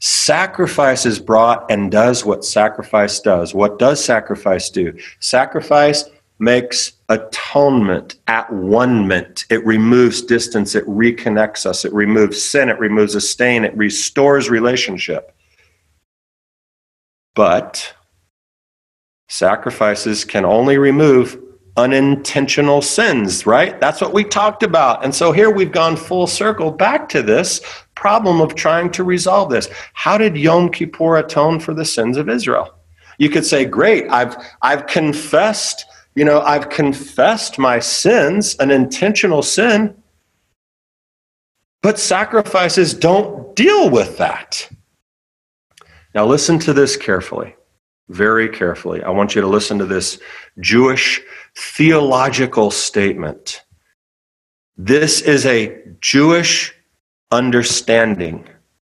sacrifice 0.00 1.06
is 1.06 1.20
brought 1.20 1.64
and 1.70 1.92
does 1.92 2.24
what 2.24 2.44
sacrifice 2.44 3.20
does. 3.20 3.54
What 3.54 3.78
does 3.78 4.04
sacrifice 4.04 4.68
do? 4.68 4.98
Sacrifice 5.20 6.10
makes 6.40 6.94
atonement 7.08 8.16
at 8.26 8.52
one 8.52 9.06
ment. 9.06 9.44
It 9.50 9.64
removes 9.64 10.20
distance, 10.20 10.74
it 10.74 10.84
reconnects 10.86 11.64
us, 11.64 11.84
it 11.84 11.92
removes 11.92 12.42
sin, 12.42 12.68
it 12.68 12.78
removes 12.80 13.14
a 13.14 13.20
stain, 13.20 13.64
it 13.64 13.76
restores 13.76 14.50
relationship. 14.50 15.31
But 17.34 17.94
sacrifices 19.28 20.24
can 20.24 20.44
only 20.44 20.76
remove 20.78 21.38
unintentional 21.76 22.82
sins, 22.82 23.46
right? 23.46 23.80
That's 23.80 24.00
what 24.00 24.12
we 24.12 24.24
talked 24.24 24.62
about. 24.62 25.04
And 25.04 25.14
so 25.14 25.32
here 25.32 25.50
we've 25.50 25.72
gone 25.72 25.96
full 25.96 26.26
circle 26.26 26.70
back 26.70 27.08
to 27.10 27.22
this 27.22 27.62
problem 27.94 28.40
of 28.40 28.54
trying 28.54 28.90
to 28.92 29.04
resolve 29.04 29.50
this. 29.50 29.70
How 29.94 30.18
did 30.18 30.36
Yom 30.36 30.70
Kippur 30.70 31.16
atone 31.16 31.60
for 31.60 31.72
the 31.72 31.84
sins 31.84 32.18
of 32.18 32.28
Israel? 32.28 32.74
You 33.18 33.30
could 33.30 33.46
say, 33.46 33.64
great, 33.64 34.08
I've, 34.10 34.36
I've 34.60 34.86
confessed, 34.86 35.86
you 36.14 36.24
know, 36.24 36.40
I've 36.40 36.68
confessed 36.68 37.58
my 37.58 37.78
sins, 37.78 38.54
an 38.56 38.70
intentional 38.70 39.42
sin, 39.42 39.96
but 41.80 41.98
sacrifices 41.98 42.92
don't 42.92 43.56
deal 43.56 43.88
with 43.88 44.18
that. 44.18 44.68
Now, 46.14 46.26
listen 46.26 46.58
to 46.60 46.72
this 46.72 46.96
carefully, 46.96 47.56
very 48.08 48.48
carefully. 48.48 49.02
I 49.02 49.10
want 49.10 49.34
you 49.34 49.40
to 49.40 49.46
listen 49.46 49.78
to 49.78 49.86
this 49.86 50.20
Jewish 50.60 51.20
theological 51.56 52.70
statement. 52.70 53.62
This 54.76 55.22
is 55.22 55.46
a 55.46 55.82
Jewish 56.00 56.74
understanding, 57.30 58.46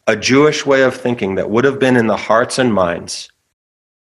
a 0.07 0.15
Jewish 0.15 0.65
way 0.65 0.81
of 0.81 0.95
thinking 0.95 1.35
that 1.35 1.51
would 1.51 1.65
have 1.65 1.79
been 1.79 1.97
in 1.97 2.07
the 2.07 2.17
hearts 2.17 2.57
and 2.57 2.73
minds 2.73 3.29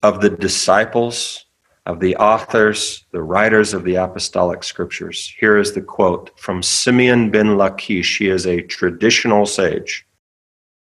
of 0.02 0.20
the 0.20 0.30
disciples, 0.30 1.46
of 1.86 2.00
the 2.00 2.14
authors, 2.16 3.06
the 3.12 3.22
writers 3.22 3.72
of 3.72 3.84
the 3.84 3.94
apostolic 3.94 4.62
scriptures. 4.62 5.34
Here 5.40 5.56
is 5.56 5.72
the 5.72 5.80
quote 5.80 6.38
from 6.38 6.62
Simeon 6.62 7.30
ben 7.30 7.56
Lakish. 7.56 8.18
He 8.18 8.28
is 8.28 8.46
a 8.46 8.60
traditional 8.60 9.46
sage 9.46 10.06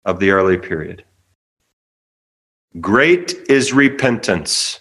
of 0.05 0.21
the 0.21 0.31
early 0.31 0.59
period. 0.59 1.05
Great 2.79 3.35
is 3.49 3.73
repentance, 3.73 4.79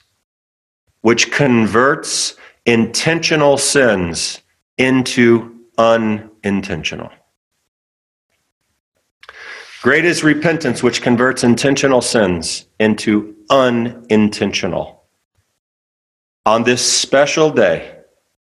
which 1.01 1.31
converts 1.31 2.35
intentional 2.65 3.57
sins 3.57 4.41
into 4.77 5.55
unintentional. 5.79 7.09
Great 9.81 10.05
is 10.05 10.23
repentance, 10.23 10.83
which 10.83 11.01
converts 11.01 11.43
intentional 11.43 12.01
sins 12.01 12.67
into 12.79 13.35
unintentional. 13.49 15.05
On 16.45 16.63
this 16.63 16.85
special 16.85 17.49
day, 17.49 17.98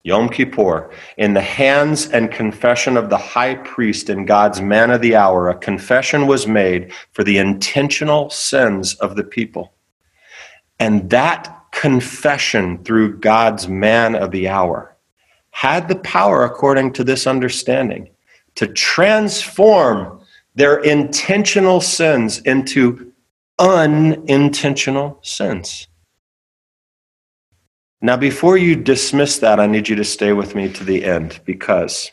Yom 0.06 0.30
Kippur, 0.30 0.92
in 1.18 1.34
the 1.34 1.42
hands 1.42 2.08
and 2.10 2.32
confession 2.32 2.96
of 2.96 3.10
the 3.10 3.18
high 3.18 3.56
priest 3.56 4.08
and 4.08 4.28
God's 4.28 4.62
man 4.62 4.92
of 4.92 5.02
the 5.02 5.16
hour, 5.16 5.50
a 5.50 5.58
confession 5.58 6.28
was 6.28 6.46
made 6.46 6.94
for 7.14 7.24
the 7.24 7.40
intentional 7.40 8.30
sins 8.30 8.94
of 8.96 9.16
the 9.16 9.24
people. 9.24 9.74
And 10.80 11.10
that 11.10 11.60
confession 11.72 12.84
through 12.84 13.18
God's 13.18 13.68
man 13.68 14.16
of 14.16 14.30
the 14.30 14.48
hour 14.48 14.96
had 15.50 15.88
the 15.88 15.96
power, 15.96 16.44
according 16.44 16.94
to 16.94 17.04
this 17.04 17.26
understanding, 17.26 18.10
to 18.54 18.68
transform 18.68 20.22
their 20.54 20.78
intentional 20.78 21.82
sins 21.82 22.38
into 22.42 23.12
unintentional 23.58 25.18
sins. 25.24 25.88
Now, 28.02 28.18
before 28.18 28.58
you 28.58 28.76
dismiss 28.76 29.40
that, 29.40 29.60
I 29.60 29.68
need 29.68 29.90
you 29.90 29.96
to 29.96 30.04
stay 30.04 30.34
with 30.34 30.54
me 30.54 30.72
to 30.74 30.84
the 30.84 31.06
end 31.06 31.40
because 31.46 32.12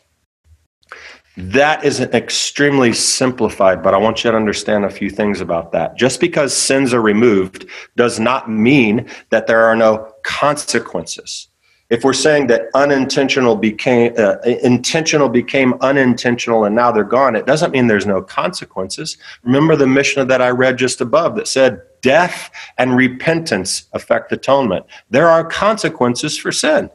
that 1.35 1.83
is 1.83 1.99
an 1.99 2.11
extremely 2.13 2.93
simplified, 2.93 3.83
but 3.83 3.93
I 3.93 3.97
want 3.97 4.23
you 4.23 4.31
to 4.31 4.37
understand 4.37 4.85
a 4.85 4.89
few 4.89 5.09
things 5.09 5.41
about 5.41 5.71
that. 5.71 5.97
Just 5.97 6.19
because 6.19 6.55
sins 6.55 6.93
are 6.93 7.01
removed 7.01 7.65
does 7.95 8.19
not 8.19 8.49
mean 8.49 9.09
that 9.29 9.47
there 9.47 9.63
are 9.65 9.75
no 9.75 10.13
consequences 10.23 11.47
if 11.93 12.03
we're 12.03 12.11
saying 12.11 12.47
that 12.47 12.63
unintentional 12.73 13.55
became 13.55 14.13
uh, 14.17 14.37
intentional 14.63 15.29
became 15.29 15.75
unintentional 15.81 16.65
and 16.65 16.75
now 16.75 16.91
they're 16.91 17.03
gone 17.03 17.35
it 17.35 17.45
doesn't 17.45 17.71
mean 17.71 17.85
there's 17.85 18.07
no 18.07 18.21
consequences 18.21 19.17
remember 19.43 19.75
the 19.75 19.85
Mishnah 19.85 20.25
that 20.25 20.41
i 20.41 20.49
read 20.49 20.77
just 20.77 21.01
above 21.01 21.35
that 21.35 21.47
said 21.47 21.81
death 22.03 22.51
and 22.77 22.95
repentance 22.95 23.87
affect 23.93 24.31
atonement. 24.31 24.85
There 25.09 25.29
are 25.29 25.43
consequences 25.43 26.37
for 26.37 26.51
sin. 26.51 26.91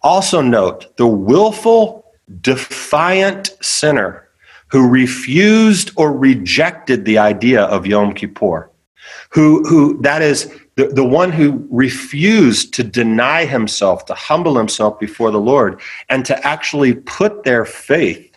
Also 0.00 0.40
note 0.40 0.96
the 0.96 1.06
willful 1.06 2.06
defiant 2.40 3.54
sinner 3.60 4.26
who 4.68 4.88
refused 4.88 5.90
or 5.96 6.12
rejected 6.12 7.04
the 7.04 7.18
idea 7.18 7.62
of 7.64 7.86
Yom 7.86 8.14
Kippur, 8.14 8.70
who, 9.30 9.62
who 9.64 10.00
that 10.02 10.22
is 10.22 10.52
the, 10.76 10.88
the 10.88 11.04
one 11.04 11.30
who 11.30 11.66
refused 11.70 12.74
to 12.74 12.82
deny 12.82 13.44
himself, 13.44 14.06
to 14.06 14.14
humble 14.14 14.56
himself 14.56 14.98
before 14.98 15.30
the 15.30 15.40
Lord, 15.40 15.80
and 16.08 16.24
to 16.24 16.46
actually 16.46 16.94
put 16.94 17.44
their 17.44 17.64
faith 17.64 18.36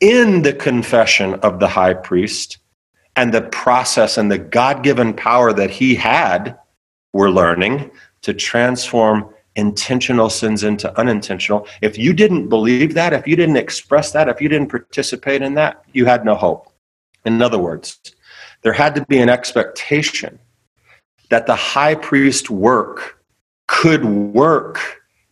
in 0.00 0.42
the 0.42 0.52
confession 0.52 1.34
of 1.34 1.60
the 1.60 1.68
high 1.68 1.94
priest 1.94 2.58
and 3.18 3.34
the 3.34 3.42
process 3.42 4.16
and 4.16 4.30
the 4.30 4.38
God 4.38 4.84
given 4.84 5.12
power 5.12 5.52
that 5.52 5.70
he 5.70 5.96
had, 5.96 6.56
we're 7.12 7.30
learning, 7.30 7.90
to 8.22 8.32
transform 8.32 9.34
intentional 9.56 10.30
sins 10.30 10.62
into 10.62 10.96
unintentional. 10.96 11.66
If 11.82 11.98
you 11.98 12.12
didn't 12.12 12.48
believe 12.48 12.94
that, 12.94 13.12
if 13.12 13.26
you 13.26 13.34
didn't 13.34 13.56
express 13.56 14.12
that, 14.12 14.28
if 14.28 14.40
you 14.40 14.48
didn't 14.48 14.68
participate 14.68 15.42
in 15.42 15.54
that, 15.54 15.84
you 15.92 16.06
had 16.06 16.24
no 16.24 16.36
hope. 16.36 16.72
In 17.24 17.42
other 17.42 17.58
words, 17.58 17.98
there 18.62 18.72
had 18.72 18.94
to 18.94 19.04
be 19.06 19.18
an 19.18 19.28
expectation 19.28 20.38
that 21.28 21.48
the 21.48 21.56
high 21.56 21.96
priest 21.96 22.50
work 22.50 23.20
could 23.66 24.04
work, 24.04 24.78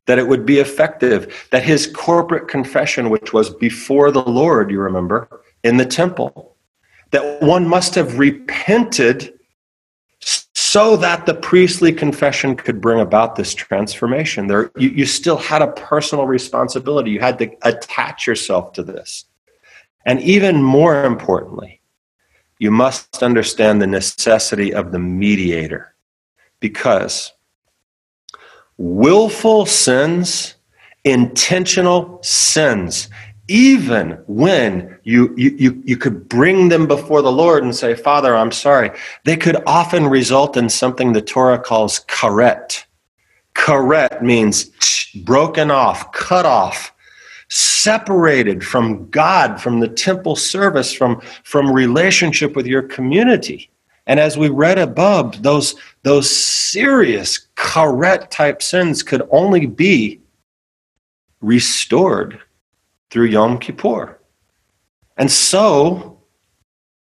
that 0.06 0.18
it 0.18 0.26
would 0.26 0.44
be 0.44 0.58
effective, 0.58 1.46
that 1.52 1.62
his 1.62 1.86
corporate 1.86 2.48
confession, 2.48 3.10
which 3.10 3.32
was 3.32 3.48
before 3.48 4.10
the 4.10 4.24
Lord, 4.24 4.72
you 4.72 4.80
remember, 4.80 5.28
in 5.62 5.76
the 5.76 5.86
temple, 5.86 6.55
that 7.16 7.40
one 7.40 7.66
must 7.66 7.94
have 7.94 8.18
repented 8.18 9.32
so 10.20 10.99
that 10.99 11.25
the 11.25 11.32
priestly 11.32 11.90
confession 11.90 12.54
could 12.54 12.78
bring 12.78 13.00
about 13.00 13.37
this 13.37 13.54
transformation. 13.54 14.49
There, 14.49 14.70
you, 14.76 14.90
you 14.90 15.06
still 15.06 15.38
had 15.38 15.62
a 15.62 15.73
personal 15.73 16.26
responsibility. 16.26 17.11
You 17.11 17.20
had 17.20 17.38
to 17.38 17.50
attach 17.62 18.26
yourself 18.26 18.75
to 18.75 18.82
this. 18.82 19.25
And 20.04 20.20
even 20.20 20.62
more 20.62 21.04
importantly, 21.04 21.80
you 22.58 22.70
must 22.70 23.23
understand 23.23 23.80
the 23.80 23.87
necessity 23.87 24.75
of 24.75 24.92
the 24.92 24.99
mediator 24.99 25.94
because 26.61 27.32
willful 28.76 29.64
sins, 29.64 30.54
intentional 31.02 32.18
sins, 32.23 33.08
even 33.48 34.12
when 34.26 34.98
you, 35.04 35.32
you, 35.36 35.82
you, 35.84 35.96
could 35.96 36.28
bring 36.28 36.68
them 36.68 36.86
before 36.86 37.22
the 37.22 37.30
Lord 37.30 37.62
and 37.62 37.74
say, 37.74 37.94
Father, 37.94 38.36
I'm 38.36 38.50
sorry, 38.50 38.90
they 39.24 39.36
could 39.36 39.62
often 39.66 40.08
result 40.08 40.56
in 40.56 40.68
something 40.68 41.12
the 41.12 41.22
Torah 41.22 41.58
calls 41.58 42.00
karet. 42.08 42.84
Karet 43.54 44.20
means 44.20 44.70
broken 45.24 45.70
off, 45.70 46.10
cut 46.12 46.44
off, 46.44 46.92
separated 47.48 48.64
from 48.64 49.08
God, 49.10 49.60
from 49.60 49.78
the 49.78 49.88
temple 49.88 50.34
service, 50.34 50.92
from, 50.92 51.20
from 51.44 51.70
relationship 51.70 52.56
with 52.56 52.66
your 52.66 52.82
community. 52.82 53.70
And 54.08 54.18
as 54.18 54.36
we 54.36 54.48
read 54.48 54.78
above, 54.78 55.42
those, 55.42 55.76
those 56.02 56.28
serious 56.28 57.46
karet 57.54 58.28
type 58.30 58.60
sins 58.60 59.04
could 59.04 59.22
only 59.30 59.66
be 59.66 60.20
restored 61.40 62.40
through 63.10 63.26
Yom 63.26 63.58
Kippur. 63.58 64.18
And 65.16 65.30
so 65.30 66.20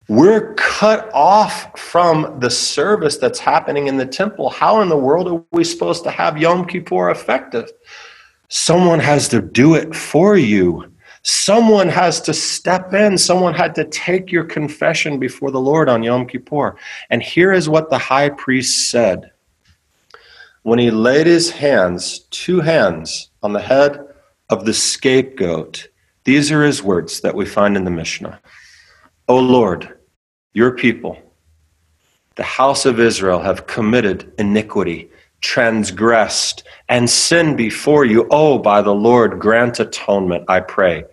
we're 0.07 0.53
cut 0.55 1.09
off 1.13 1.79
from 1.79 2.39
the 2.39 2.49
service 2.49 3.17
that's 3.17 3.39
happening 3.39 3.87
in 3.87 3.97
the 3.97 4.05
temple. 4.05 4.49
How 4.49 4.81
in 4.81 4.89
the 4.89 4.97
world 4.97 5.27
are 5.27 5.43
we 5.51 5.63
supposed 5.63 6.03
to 6.03 6.11
have 6.11 6.37
Yom 6.37 6.65
Kippur 6.65 7.09
effective? 7.09 7.71
Someone 8.49 8.99
has 8.99 9.29
to 9.29 9.41
do 9.41 9.75
it 9.75 9.95
for 9.95 10.35
you. 10.35 10.91
Someone 11.23 11.87
has 11.87 12.19
to 12.21 12.33
step 12.33 12.93
in. 12.93 13.17
Someone 13.17 13.53
had 13.53 13.75
to 13.75 13.85
take 13.85 14.31
your 14.31 14.43
confession 14.43 15.19
before 15.19 15.51
the 15.51 15.61
Lord 15.61 15.87
on 15.87 16.03
Yom 16.03 16.27
Kippur. 16.27 16.75
And 17.09 17.23
here 17.23 17.53
is 17.53 17.69
what 17.69 17.89
the 17.89 17.97
high 17.97 18.29
priest 18.29 18.89
said 18.89 19.31
when 20.63 20.79
he 20.79 20.91
laid 20.91 21.27
his 21.27 21.51
hands, 21.51 22.19
two 22.31 22.59
hands, 22.59 23.29
on 23.43 23.53
the 23.53 23.61
head 23.61 24.05
of 24.49 24.65
the 24.65 24.73
scapegoat 24.73 25.87
these 26.23 26.51
are 26.51 26.63
his 26.63 26.83
words 26.83 27.21
that 27.21 27.35
we 27.35 27.45
find 27.45 27.75
in 27.75 27.83
the 27.83 27.91
Mishnah. 27.91 28.39
O 29.27 29.39
Lord, 29.39 29.97
your 30.53 30.71
people, 30.71 31.17
the 32.35 32.43
house 32.43 32.85
of 32.85 32.99
Israel, 32.99 33.39
have 33.39 33.67
committed 33.67 34.31
iniquity, 34.37 35.09
transgressed, 35.41 36.63
and 36.89 37.09
sinned 37.09 37.57
before 37.57 38.05
you. 38.05 38.27
Oh, 38.29 38.59
by 38.59 38.81
the 38.81 38.93
Lord, 38.93 39.39
grant 39.39 39.79
atonement, 39.79 40.45
I 40.47 40.59
pray 40.59 41.05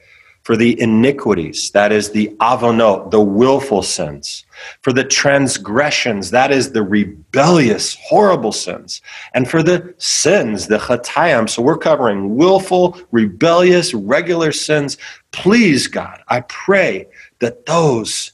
for 0.48 0.56
the 0.56 0.80
iniquities, 0.80 1.70
that 1.72 1.92
is 1.92 2.12
the 2.12 2.34
avonot, 2.40 3.10
the 3.10 3.20
willful 3.20 3.82
sins, 3.82 4.46
for 4.80 4.94
the 4.94 5.04
transgressions, 5.04 6.30
that 6.30 6.50
is 6.50 6.72
the 6.72 6.82
rebellious, 6.82 7.98
horrible 8.00 8.50
sins, 8.50 9.02
and 9.34 9.46
for 9.46 9.62
the 9.62 9.94
sins, 9.98 10.66
the 10.66 10.78
chatayim. 10.78 11.50
So 11.50 11.60
we're 11.60 11.76
covering 11.76 12.34
willful, 12.36 12.98
rebellious, 13.12 13.92
regular 13.92 14.50
sins. 14.50 14.96
Please, 15.32 15.86
God, 15.86 16.22
I 16.28 16.40
pray 16.40 17.08
that 17.40 17.66
those 17.66 18.32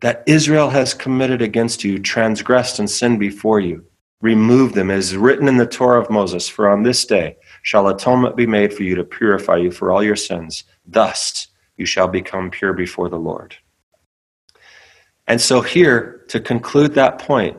that 0.00 0.24
Israel 0.26 0.70
has 0.70 0.94
committed 0.94 1.42
against 1.42 1.84
you, 1.84 1.98
transgressed 1.98 2.78
and 2.78 2.88
sinned 2.88 3.20
before 3.20 3.60
you, 3.60 3.84
remove 4.22 4.72
them 4.72 4.90
as 4.90 5.18
written 5.18 5.48
in 5.48 5.58
the 5.58 5.66
Torah 5.66 6.00
of 6.00 6.08
Moses. 6.08 6.48
For 6.48 6.70
on 6.70 6.82
this 6.82 7.04
day 7.04 7.36
shall 7.60 7.88
atonement 7.88 8.36
be 8.36 8.46
made 8.46 8.72
for 8.72 8.84
you 8.84 8.94
to 8.94 9.04
purify 9.04 9.58
you 9.58 9.70
for 9.70 9.92
all 9.92 10.02
your 10.02 10.16
sins 10.16 10.64
Thus 10.86 11.48
you 11.76 11.86
shall 11.86 12.08
become 12.08 12.50
pure 12.50 12.72
before 12.72 13.08
the 13.08 13.18
Lord. 13.18 13.56
And 15.26 15.40
so, 15.40 15.60
here, 15.60 16.24
to 16.28 16.40
conclude 16.40 16.94
that 16.94 17.18
point, 17.18 17.56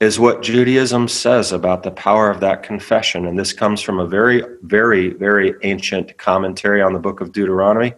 is 0.00 0.20
what 0.20 0.42
Judaism 0.42 1.08
says 1.08 1.50
about 1.50 1.82
the 1.82 1.90
power 1.90 2.30
of 2.30 2.40
that 2.40 2.62
confession. 2.62 3.26
And 3.26 3.38
this 3.38 3.52
comes 3.52 3.80
from 3.80 3.98
a 3.98 4.06
very, 4.06 4.42
very, 4.62 5.10
very 5.10 5.54
ancient 5.62 6.16
commentary 6.18 6.80
on 6.80 6.92
the 6.92 7.00
book 7.00 7.20
of 7.20 7.32
Deuteronomy, 7.32 7.94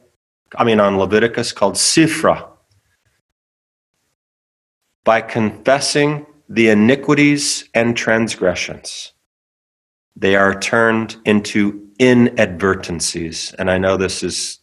I 0.56 0.64
mean, 0.64 0.80
on 0.80 0.96
Leviticus 0.96 1.52
called 1.52 1.74
Sifra. 1.74 2.48
By 5.04 5.20
confessing 5.20 6.26
the 6.48 6.70
iniquities 6.70 7.68
and 7.74 7.96
transgressions, 7.96 9.12
they 10.16 10.36
are 10.36 10.58
turned 10.58 11.16
into 11.24 11.88
inadvertencies. 11.98 13.54
And 13.58 13.70
I 13.70 13.78
know 13.78 13.96
this 13.96 14.22
is 14.22 14.58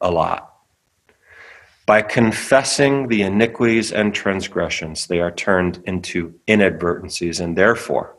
a 0.00 0.10
lot. 0.10 0.48
By 1.86 2.02
confessing 2.02 3.08
the 3.08 3.22
iniquities 3.22 3.92
and 3.92 4.14
transgressions, 4.14 5.06
they 5.06 5.20
are 5.20 5.32
turned 5.32 5.82
into 5.84 6.34
inadvertencies, 6.46 7.40
and 7.40 7.58
therefore, 7.58 8.16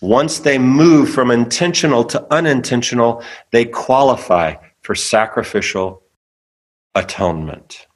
once 0.00 0.38
they 0.38 0.58
move 0.58 1.10
from 1.10 1.30
intentional 1.30 2.04
to 2.04 2.26
unintentional, 2.32 3.22
they 3.50 3.64
qualify 3.64 4.54
for 4.80 4.94
sacrificial 4.94 6.02
atonement. 6.94 7.86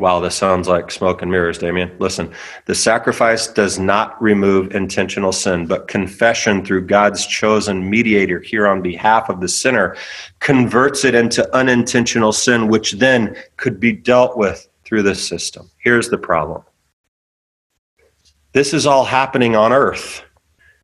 Wow, 0.00 0.20
this 0.20 0.34
sounds 0.34 0.66
like 0.66 0.90
smoke 0.90 1.20
and 1.20 1.30
mirrors, 1.30 1.58
Damian. 1.58 1.94
Listen, 1.98 2.32
the 2.64 2.74
sacrifice 2.74 3.46
does 3.46 3.78
not 3.78 4.20
remove 4.20 4.74
intentional 4.74 5.30
sin, 5.30 5.66
but 5.66 5.88
confession 5.88 6.64
through 6.64 6.86
God's 6.86 7.26
chosen 7.26 7.90
mediator 7.90 8.40
here 8.40 8.66
on 8.66 8.80
behalf 8.80 9.28
of 9.28 9.40
the 9.40 9.48
sinner 9.48 9.96
converts 10.38 11.04
it 11.04 11.14
into 11.14 11.54
unintentional 11.54 12.32
sin, 12.32 12.68
which 12.68 12.92
then 12.92 13.36
could 13.58 13.78
be 13.78 13.92
dealt 13.92 14.38
with 14.38 14.66
through 14.84 15.02
this 15.02 15.26
system. 15.26 15.70
Here's 15.78 16.08
the 16.08 16.18
problem 16.18 16.62
this 18.52 18.72
is 18.72 18.86
all 18.86 19.04
happening 19.04 19.54
on 19.54 19.72
earth. 19.72 20.24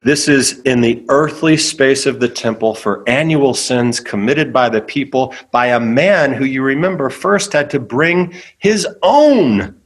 This 0.03 0.29
is 0.29 0.61
in 0.61 0.83
the 0.83 1.05
earthly 1.09 1.57
space 1.57 2.07
of 2.07 2.21
the 2.21 2.29
temple 2.29 2.75
for 2.75 3.03
annual 3.09 3.55
sins 3.55 3.99
committed 3.99 4.53
by 4.53 4.69
the 4.69 4.81
people 4.81 5.35
by 5.51 5.67
a 5.67 5.81
man 5.81 6.33
who 6.33 6.45
you 6.45 6.63
remember 6.63 7.11
first 7.11 7.53
had 7.53 7.71
to 7.71 7.81
bring 7.81 8.35
his 8.59 8.87
own 9.03 9.81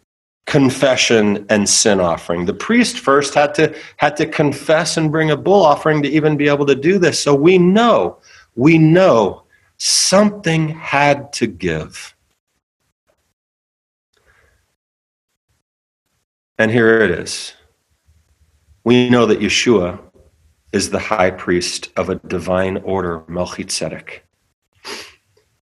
confession 0.46 1.46
and 1.48 1.68
sin 1.68 2.00
offering. 2.00 2.44
The 2.44 2.52
priest 2.52 2.98
first 2.98 3.34
had 3.34 3.54
to 3.54 3.74
had 3.98 4.16
to 4.16 4.26
confess 4.26 4.96
and 4.96 5.12
bring 5.12 5.30
a 5.30 5.36
bull 5.36 5.64
offering 5.64 6.02
to 6.02 6.08
even 6.08 6.36
be 6.36 6.48
able 6.48 6.66
to 6.66 6.74
do 6.74 6.98
this. 6.98 7.20
So 7.20 7.34
we 7.34 7.56
know, 7.56 8.18
we 8.56 8.76
know 8.76 9.44
something 9.76 10.68
had 10.70 11.32
to 11.34 11.46
give. 11.46 12.14
And 16.58 16.70
here 16.70 17.00
it 17.00 17.10
is. 17.10 17.54
We 18.90 19.08
know 19.08 19.24
that 19.26 19.38
Yeshua 19.38 20.00
is 20.72 20.90
the 20.90 20.98
high 20.98 21.30
priest 21.30 21.90
of 21.96 22.10
a 22.10 22.16
divine 22.16 22.78
order, 22.78 23.22
Melchizedek. 23.28 24.26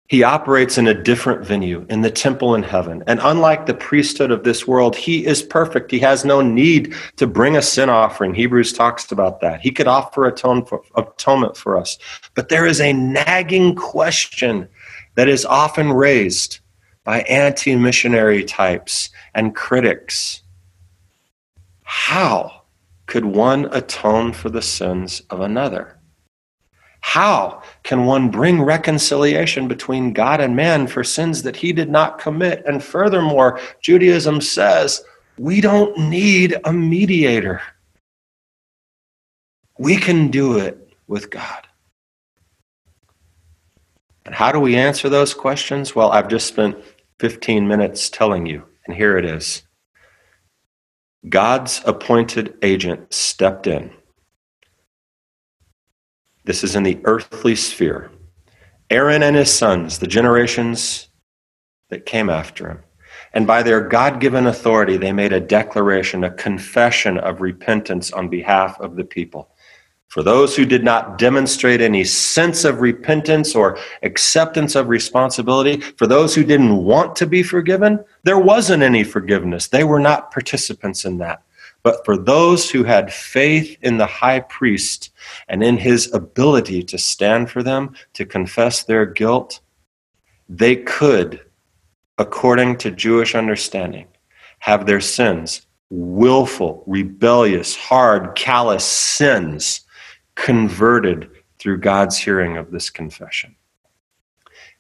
He 0.07 0.23
operates 0.23 0.77
in 0.77 0.87
a 0.87 1.03
different 1.03 1.43
venue, 1.43 1.87
in 1.89 2.03
the 2.03 2.11
temple 2.11 2.55
in 2.55 2.63
heaven. 2.63 3.03
And 3.07 3.19
unlike 3.23 3.65
the 3.65 3.73
priesthood 3.73 4.31
of 4.31 4.45
this 4.45 4.69
world, 4.69 4.97
he 4.97 5.25
is 5.25 5.43
perfect. 5.43 5.91
He 5.91 5.99
has 6.01 6.27
no 6.27 6.43
need 6.43 6.95
to 7.17 7.27
bring 7.27 7.57
a 7.57 7.63
sin 7.63 7.89
offering. 7.89 8.35
Hebrews 8.35 8.75
talks 8.75 9.11
about 9.11 9.41
that. 9.41 9.63
He 9.63 9.71
could 9.71 9.89
offer 9.89 10.27
atonement 10.27 11.57
for 11.57 11.79
us. 11.79 11.97
But 12.35 12.51
there 12.51 12.67
is 12.67 12.83
a 12.83 12.93
nagging 12.93 13.77
question 13.77 14.69
that 15.15 15.27
is 15.27 15.47
often 15.47 15.91
raised 15.91 16.61
by 17.03 17.23
anti 17.23 17.77
missionary 17.77 18.45
types 18.45 19.09
and 19.35 19.57
critics. 19.57 20.43
How 21.83 22.66
could 23.07 23.25
one 23.25 23.67
atone 23.73 24.33
for 24.33 24.51
the 24.51 24.63
sins 24.63 25.23
of 25.31 25.41
another? 25.41 25.97
How 27.01 27.63
can 27.85 28.05
one 28.05 28.31
bring 28.31 28.61
reconciliation 28.63 29.69
between 29.69 30.13
God 30.13 30.41
and 30.41 30.57
man 30.57 30.89
for 30.89 31.05
sins 31.05 31.45
that 31.45 31.57
he 31.57 31.73
did 31.73 31.89
not 31.89 32.19
commit? 32.19 32.65
And 32.67 32.83
furthermore, 32.83 33.61
Judaism 33.81 34.41
says 34.41 35.05
we 35.39 35.61
don't 35.61 35.97
need 35.97 36.57
a 36.65 36.73
mediator. 36.73 37.63
We 39.79 39.97
can 39.97 40.29
do 40.29 40.59
it 40.59 40.93
with 41.07 41.31
God. 41.31 41.67
And 44.25 44.35
how 44.35 44.51
do 44.51 44.59
we 44.59 44.75
answer 44.75 45.09
those 45.09 45.33
questions? 45.33 45.95
Well, 45.95 46.11
I've 46.11 46.29
just 46.29 46.49
spent 46.49 46.77
15 47.21 47.69
minutes 47.69 48.11
telling 48.11 48.47
you, 48.47 48.65
and 48.87 48.97
here 48.97 49.17
it 49.17 49.25
is. 49.25 49.63
God's 51.29 51.83
appointed 51.85 52.55
agent 52.63 53.13
stepped 53.13 53.67
in. 53.67 53.93
This 56.45 56.63
is 56.63 56.77
in 56.77 56.85
the 56.85 57.01
earthly 57.05 57.57
sphere. 57.57 58.11
Aaron 58.91 59.23
and 59.23 59.35
his 59.35 59.53
sons, 59.53 59.99
the 59.99 60.07
generations 60.07 61.09
that 61.91 62.07
came 62.07 62.31
after 62.31 62.69
him. 62.69 62.79
And 63.33 63.47
by 63.47 63.63
their 63.63 63.81
God 63.81 64.21
given 64.21 64.47
authority, 64.47 64.97
they 64.97 65.13
made 65.13 65.33
a 65.33 65.41
declaration, 65.41 66.23
a 66.23 66.31
confession 66.31 67.19
of 67.19 67.41
repentance 67.41 68.13
on 68.13 68.29
behalf 68.29 68.81
of 68.81 68.97
the 68.97 69.05
people. 69.05 69.51
For 70.09 70.23
those 70.23 70.57
who 70.57 70.65
did 70.65 70.85
not 70.85 71.19
demonstrate 71.19 71.81
any 71.81 72.05
sense 72.05 72.65
of 72.65 72.81
repentance 72.81 73.55
or 73.55 73.79
acceptance 74.03 74.75
of 74.75 74.89
responsibility, 74.89 75.81
for 75.81 76.07
those 76.07 76.35
who 76.35 76.45
didn't 76.45 76.85
want 76.85 77.17
to 77.17 77.27
be 77.27 77.43
forgiven, 77.43 78.05
there 78.23 78.39
wasn't 78.39 78.83
any 78.83 79.05
forgiveness. 79.05 79.69
They 79.69 79.85
were 79.85 80.01
not 80.01 80.31
participants 80.31 81.05
in 81.05 81.19
that. 81.19 81.43
But 81.83 82.05
for 82.05 82.17
those 82.17 82.71
who 82.71 82.83
had 82.83 83.13
faith 83.13 83.77
in 83.83 83.99
the 83.99 84.07
high 84.07 84.41
priest 84.41 85.11
and 85.49 85.63
in 85.63 85.77
his 85.77 86.13
ability 86.13 86.83
to 86.85 86.99
stand 86.99 87.51
for 87.51 87.63
them, 87.63 87.95
to 88.15 88.25
confess 88.25 88.83
their 88.83 89.07
guilt, 89.07 89.61
they 90.49 90.77
could, 90.77 91.43
according 92.19 92.79
to 92.79 92.91
Jewish 92.91 93.35
understanding, 93.35 94.07
have 94.61 94.87
their 94.87 95.01
sins, 95.01 95.63
willful, 95.91 96.83
rebellious, 96.87 97.77
hard, 97.77 98.35
callous 98.35 98.85
sins, 98.85 99.83
converted 100.37 101.31
through 101.59 101.79
God's 101.79 102.17
hearing 102.17 102.57
of 102.57 102.71
this 102.71 102.91
confession. 102.91 103.57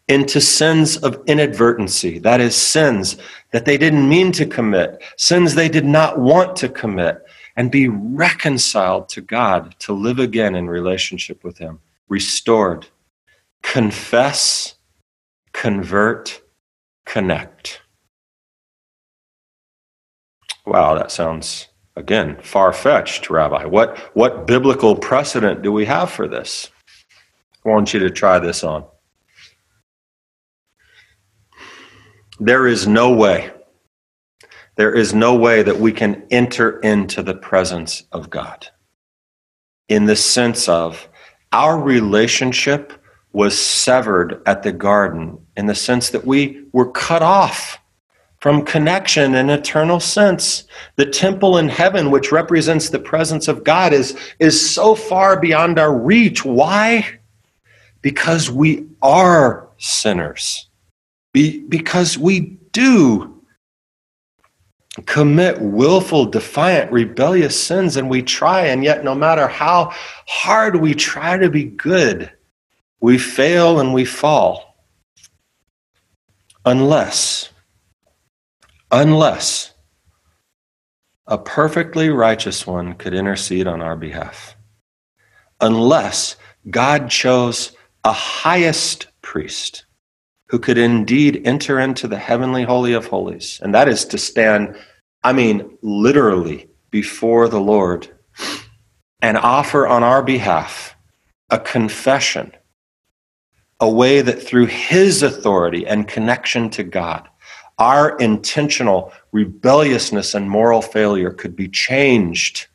Into 0.08 0.40
sins 0.40 0.96
of 0.98 1.20
inadvertency, 1.26 2.20
that 2.20 2.40
is, 2.40 2.54
sins 2.54 3.16
that 3.50 3.64
they 3.64 3.76
didn't 3.76 4.08
mean 4.08 4.30
to 4.32 4.46
commit, 4.46 5.02
sins 5.16 5.54
they 5.54 5.68
did 5.68 5.84
not 5.84 6.20
want 6.20 6.54
to 6.56 6.68
commit, 6.68 7.26
and 7.56 7.72
be 7.72 7.88
reconciled 7.88 9.08
to 9.08 9.20
God 9.20 9.74
to 9.80 9.92
live 9.92 10.20
again 10.20 10.54
in 10.54 10.68
relationship 10.68 11.42
with 11.42 11.58
Him, 11.58 11.80
restored. 12.08 12.86
Confess, 13.62 14.76
convert, 15.52 16.40
connect. 17.04 17.80
Wow, 20.64 20.94
that 20.94 21.10
sounds 21.10 21.66
Again, 21.96 22.36
far 22.42 22.72
fetched, 22.72 23.30
Rabbi. 23.30 23.64
What, 23.64 23.98
what 24.14 24.46
biblical 24.46 24.96
precedent 24.96 25.62
do 25.62 25.72
we 25.72 25.86
have 25.86 26.10
for 26.10 26.28
this? 26.28 26.70
I 27.64 27.70
want 27.70 27.94
you 27.94 28.00
to 28.00 28.10
try 28.10 28.38
this 28.38 28.62
on. 28.62 28.84
There 32.38 32.66
is 32.66 32.86
no 32.86 33.14
way, 33.14 33.50
there 34.76 34.94
is 34.94 35.14
no 35.14 35.36
way 35.36 35.62
that 35.62 35.78
we 35.78 35.90
can 35.90 36.26
enter 36.30 36.78
into 36.80 37.22
the 37.22 37.34
presence 37.34 38.04
of 38.12 38.28
God 38.28 38.68
in 39.88 40.04
the 40.04 40.16
sense 40.16 40.68
of 40.68 41.08
our 41.52 41.80
relationship 41.80 42.92
was 43.32 43.58
severed 43.58 44.42
at 44.46 44.62
the 44.62 44.72
garden 44.72 45.38
in 45.56 45.66
the 45.66 45.74
sense 45.74 46.10
that 46.10 46.26
we 46.26 46.64
were 46.72 46.90
cut 46.90 47.22
off 47.22 47.78
from 48.40 48.64
connection 48.64 49.34
and 49.34 49.50
eternal 49.50 50.00
sense. 50.00 50.64
The 50.96 51.06
temple 51.06 51.58
in 51.58 51.68
heaven, 51.68 52.10
which 52.10 52.32
represents 52.32 52.90
the 52.90 52.98
presence 52.98 53.48
of 53.48 53.64
God, 53.64 53.92
is, 53.92 54.16
is 54.38 54.74
so 54.74 54.94
far 54.94 55.40
beyond 55.40 55.78
our 55.78 55.96
reach. 55.96 56.44
Why? 56.44 57.18
Because 58.02 58.50
we 58.50 58.86
are 59.02 59.68
sinners. 59.78 60.68
Be, 61.32 61.60
because 61.60 62.18
we 62.18 62.58
do 62.72 63.42
commit 65.04 65.60
willful, 65.60 66.26
defiant, 66.26 66.90
rebellious 66.90 67.60
sins, 67.60 67.96
and 67.96 68.08
we 68.08 68.22
try, 68.22 68.66
and 68.66 68.82
yet 68.82 69.04
no 69.04 69.14
matter 69.14 69.46
how 69.46 69.92
hard 70.26 70.76
we 70.76 70.94
try 70.94 71.36
to 71.36 71.50
be 71.50 71.64
good, 71.64 72.30
we 73.00 73.18
fail 73.18 73.80
and 73.80 73.92
we 73.92 74.04
fall. 74.04 74.86
Unless 76.64 77.50
unless 78.90 79.72
a 81.26 81.38
perfectly 81.38 82.08
righteous 82.08 82.66
one 82.66 82.94
could 82.94 83.14
intercede 83.14 83.66
on 83.66 83.80
our 83.80 83.96
behalf, 83.96 84.56
unless 85.60 86.36
God 86.70 87.10
chose 87.10 87.72
a 88.04 88.12
highest 88.12 89.08
priest 89.22 89.84
who 90.48 90.58
could 90.58 90.78
indeed 90.78 91.42
enter 91.44 91.80
into 91.80 92.06
the 92.06 92.18
heavenly 92.18 92.62
holy 92.62 92.92
of 92.92 93.06
holies, 93.06 93.60
and 93.62 93.74
that 93.74 93.88
is 93.88 94.04
to 94.04 94.18
stand, 94.18 94.76
I 95.24 95.32
mean, 95.32 95.76
literally 95.82 96.68
before 96.90 97.48
the 97.48 97.60
Lord 97.60 98.08
and 99.20 99.36
offer 99.36 99.86
on 99.88 100.04
our 100.04 100.22
behalf 100.22 100.94
a 101.50 101.58
confession, 101.58 102.52
a 103.80 103.90
way 103.90 104.20
that 104.20 104.42
through 104.42 104.66
his 104.66 105.22
authority 105.22 105.86
and 105.86 106.06
connection 106.06 106.70
to 106.70 106.84
God, 106.84 107.28
our 107.78 108.16
intentional 108.18 109.12
rebelliousness 109.32 110.34
and 110.34 110.48
moral 110.48 110.80
failure 110.80 111.30
could 111.30 111.54
be 111.54 111.68
changed, 111.68 112.68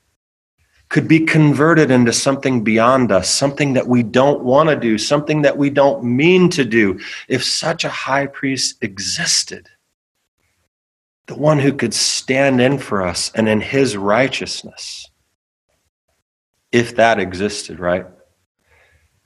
could 0.89 1.07
be 1.07 1.21
converted 1.21 1.89
into 1.89 2.13
something 2.13 2.63
beyond 2.63 3.11
us, 3.11 3.29
something 3.29 3.73
that 3.73 3.87
we 3.87 4.03
don't 4.03 4.43
want 4.43 4.69
to 4.69 4.75
do, 4.75 4.97
something 4.97 5.41
that 5.41 5.57
we 5.57 5.69
don't 5.69 6.03
mean 6.03 6.49
to 6.49 6.65
do, 6.65 6.99
if 7.27 7.43
such 7.43 7.83
a 7.83 7.89
high 7.89 8.27
priest 8.27 8.77
existed. 8.81 9.67
The 11.27 11.35
one 11.35 11.59
who 11.59 11.73
could 11.73 11.93
stand 11.93 12.61
in 12.61 12.77
for 12.77 13.01
us 13.01 13.31
and 13.33 13.47
in 13.47 13.61
his 13.61 13.95
righteousness, 13.95 15.09
if 16.71 16.97
that 16.97 17.19
existed, 17.19 17.79
right? 17.79 18.05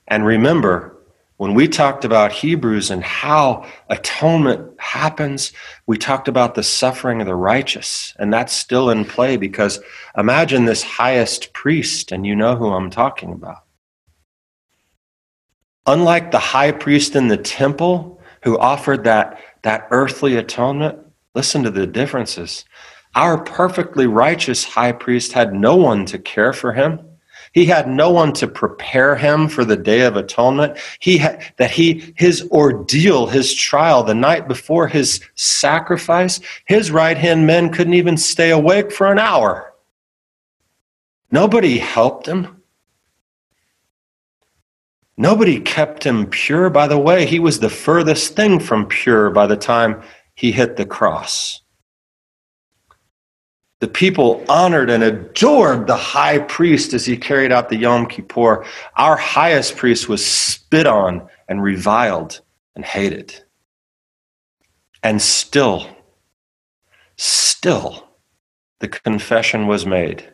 And 0.08 0.26
remember, 0.26 0.95
when 1.38 1.54
we 1.54 1.68
talked 1.68 2.06
about 2.06 2.32
Hebrews 2.32 2.90
and 2.92 3.04
how 3.04 3.66
atonement 3.90 4.80
happens, 4.80 5.52
we 5.86 5.98
talked 5.98 6.30
about 6.30 6.56
the 6.56 6.64
suffering 6.64 7.20
of 7.20 7.28
the 7.28 7.36
righteous. 7.36 8.14
And 8.18 8.32
that's 8.32 8.54
still 8.54 8.90
in 8.90 9.04
play 9.04 9.36
because 9.36 9.82
imagine 10.18 10.64
this 10.64 10.82
highest 10.82 11.52
priest, 11.52 12.12
and 12.12 12.26
you 12.26 12.36
know 12.36 12.56
who 12.56 12.70
I'm 12.70 12.90
talking 12.90 13.34
about. 13.34 13.64
Unlike 15.86 16.32
the 16.32 16.40
high 16.40 16.72
priest 16.72 17.16
in 17.16 17.28
the 17.28 17.38
temple 17.38 18.22
who 18.44 18.58
offered 18.58 19.04
that, 19.04 19.40
that 19.64 19.88
earthly 19.92 20.38
atonement, 20.38 21.00
listen 21.36 21.64
to 21.64 21.72
the 21.72 21.86
differences. 21.86 22.64
Our 23.14 23.38
perfectly 23.44 24.08
righteous 24.08 24.64
high 24.64 24.94
priest 24.94 25.34
had 25.34 25.54
no 25.54 25.76
one 25.76 26.06
to 26.08 26.18
care 26.18 26.54
for 26.54 26.72
him 26.72 27.02
he 27.56 27.66
had 27.66 27.88
no 27.88 28.12
one 28.12 28.34
to 28.34 28.48
prepare 28.48 29.16
him 29.16 29.48
for 29.48 29.64
the 29.64 29.78
day 29.78 30.02
of 30.02 30.18
atonement. 30.18 30.78
He 31.00 31.18
had 31.18 31.42
that 31.56 31.72
he 31.72 32.14
his 32.18 32.48
ordeal, 32.52 33.28
his 33.28 33.54
trial 33.54 34.04
the 34.04 34.14
night 34.14 34.50
before 34.50 34.90
his 34.90 35.22
sacrifice, 35.36 36.42
his 36.66 36.92
right-hand 36.92 37.48
men 37.48 37.72
couldn't 37.72 37.94
even 37.94 38.18
stay 38.18 38.52
awake 38.52 38.92
for 38.92 39.10
an 39.10 39.20
hour. 39.20 39.74
Nobody 41.32 41.78
helped 41.78 42.28
him. 42.28 42.62
Nobody 45.16 45.62
kept 45.62 46.04
him 46.04 46.28
pure. 46.28 46.70
By 46.70 46.88
the 46.88 47.00
way, 47.00 47.26
he 47.26 47.40
was 47.40 47.62
the 47.62 47.70
furthest 47.70 48.36
thing 48.36 48.60
from 48.60 48.86
pure 48.86 49.30
by 49.30 49.48
the 49.48 49.56
time 49.56 50.02
he 50.34 50.52
hit 50.52 50.76
the 50.76 50.86
cross. 50.86 51.62
The 53.86 53.92
people 53.92 54.44
honored 54.50 54.90
and 54.90 55.04
adored 55.04 55.86
the 55.86 55.96
high 55.96 56.40
priest 56.40 56.96
as 56.96 57.06
he 57.06 57.16
carried 57.16 57.52
out 57.52 57.70
the 57.70 57.78
Yom 57.78 58.08
Kippur. 58.08 58.66
Our 58.96 59.16
highest 59.16 59.78
priest 59.78 60.10
was 60.10 60.26
spit 60.26 60.88
on 60.88 61.30
and 61.48 61.62
reviled 61.62 62.42
and 62.76 62.84
hated. 62.84 63.44
And 65.04 65.22
still, 65.22 65.88
still, 67.18 68.08
the 68.80 68.88
confession 68.88 69.68
was 69.68 69.86
made 69.86 70.28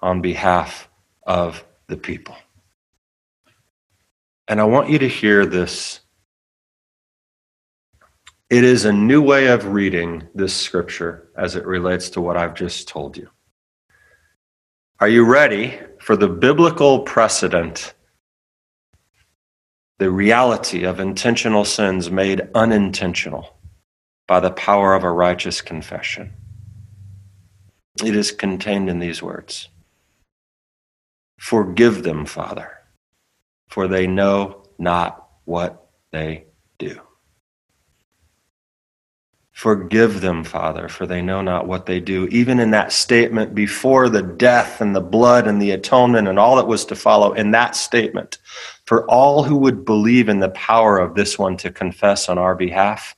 on 0.00 0.22
behalf 0.22 0.88
of 1.24 1.62
the 1.88 1.98
people. 1.98 2.36
And 4.48 4.58
I 4.58 4.64
want 4.64 4.88
you 4.88 4.98
to 5.00 5.08
hear 5.08 5.44
this 5.44 5.99
It 8.50 8.64
is 8.64 8.84
a 8.84 8.92
new 8.92 9.22
way 9.22 9.46
of 9.46 9.66
reading 9.66 10.26
this 10.34 10.52
scripture 10.52 11.28
as 11.36 11.54
it 11.54 11.64
relates 11.64 12.10
to 12.10 12.20
what 12.20 12.36
I've 12.36 12.54
just 12.54 12.88
told 12.88 13.16
you. 13.16 13.30
Are 14.98 15.08
you 15.08 15.24
ready 15.24 15.78
for 16.00 16.16
the 16.16 16.26
biblical 16.26 17.02
precedent, 17.02 17.94
the 20.00 20.10
reality 20.10 20.82
of 20.82 20.98
intentional 20.98 21.64
sins 21.64 22.10
made 22.10 22.48
unintentional 22.52 23.56
by 24.26 24.40
the 24.40 24.50
power 24.50 24.94
of 24.94 25.04
a 25.04 25.12
righteous 25.12 25.60
confession? 25.60 26.32
It 28.04 28.16
is 28.16 28.32
contained 28.32 28.90
in 28.90 28.98
these 28.98 29.22
words 29.22 29.68
Forgive 31.38 32.02
them, 32.02 32.26
Father, 32.26 32.78
for 33.68 33.86
they 33.86 34.08
know 34.08 34.64
not 34.76 35.28
what 35.44 35.86
they 36.10 36.46
do. 36.78 37.00
Forgive 39.60 40.22
them, 40.22 40.42
Father, 40.42 40.88
for 40.88 41.04
they 41.04 41.20
know 41.20 41.42
not 41.42 41.66
what 41.66 41.84
they 41.84 42.00
do. 42.00 42.26
Even 42.28 42.60
in 42.60 42.70
that 42.70 42.92
statement 42.92 43.54
before 43.54 44.08
the 44.08 44.22
death 44.22 44.80
and 44.80 44.96
the 44.96 45.02
blood 45.02 45.46
and 45.46 45.60
the 45.60 45.72
atonement 45.72 46.28
and 46.28 46.38
all 46.38 46.56
that 46.56 46.66
was 46.66 46.86
to 46.86 46.96
follow, 46.96 47.34
in 47.34 47.50
that 47.50 47.76
statement, 47.76 48.38
for 48.86 49.04
all 49.10 49.42
who 49.42 49.58
would 49.58 49.84
believe 49.84 50.30
in 50.30 50.40
the 50.40 50.48
power 50.48 50.98
of 50.98 51.14
this 51.14 51.38
one 51.38 51.58
to 51.58 51.70
confess 51.70 52.30
on 52.30 52.38
our 52.38 52.54
behalf, 52.54 53.14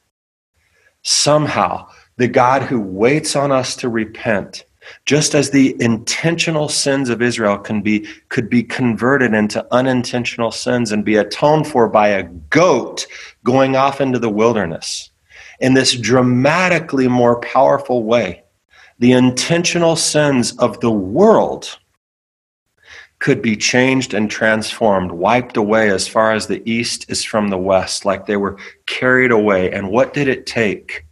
somehow 1.03 1.87
the 2.17 2.27
God 2.27 2.63
who 2.63 2.81
waits 2.81 3.37
on 3.37 3.53
us 3.53 3.77
to 3.77 3.89
repent 3.89 4.65
just 5.07 5.37
as 5.37 5.51
the 5.51 5.81
intentional 5.81 6.69
sins 6.69 7.09
of 7.09 7.23
Israel 7.23 7.57
can 7.57 7.83
be, 7.83 8.05
could 8.31 8.51
be 8.51 8.65
converted 8.65 9.33
into 9.33 9.65
unintentional 9.73 10.51
sins 10.51 10.91
and 10.91 11.05
be 11.05 11.15
atoned 11.15 11.69
for 11.69 11.89
by 11.89 12.09
a 12.09 12.25
goat 12.25 13.07
going 13.45 13.77
off 13.77 14.01
into 14.01 14.19
the 14.19 14.29
wilderness. 14.29 15.12
In 15.63 15.75
this 15.75 15.95
dramatically 15.95 17.07
more 17.07 17.39
powerful 17.39 18.03
way, 18.03 18.43
the 18.99 19.13
intentional 19.13 19.95
sins 19.95 20.57
of 20.59 20.81
the 20.81 20.91
world 20.91 21.79
could 23.21 23.41
be 23.41 23.57
changed 23.57 24.13
and 24.13 24.29
transformed, 24.29 25.13
wiped 25.13 25.57
away 25.57 25.89
as 25.91 26.09
far 26.09 26.33
as 26.33 26.49
the 26.49 26.69
east 26.69 27.09
is 27.09 27.23
from 27.23 27.47
the 27.49 27.59
west, 27.59 28.05
like 28.05 28.27
they 28.27 28.37
were 28.37 28.59
carried 28.87 29.31
away. 29.31 29.71
And 29.71 29.93
what 29.93 30.13
did 30.13 30.27
it 30.27 30.47
take? 30.47 31.07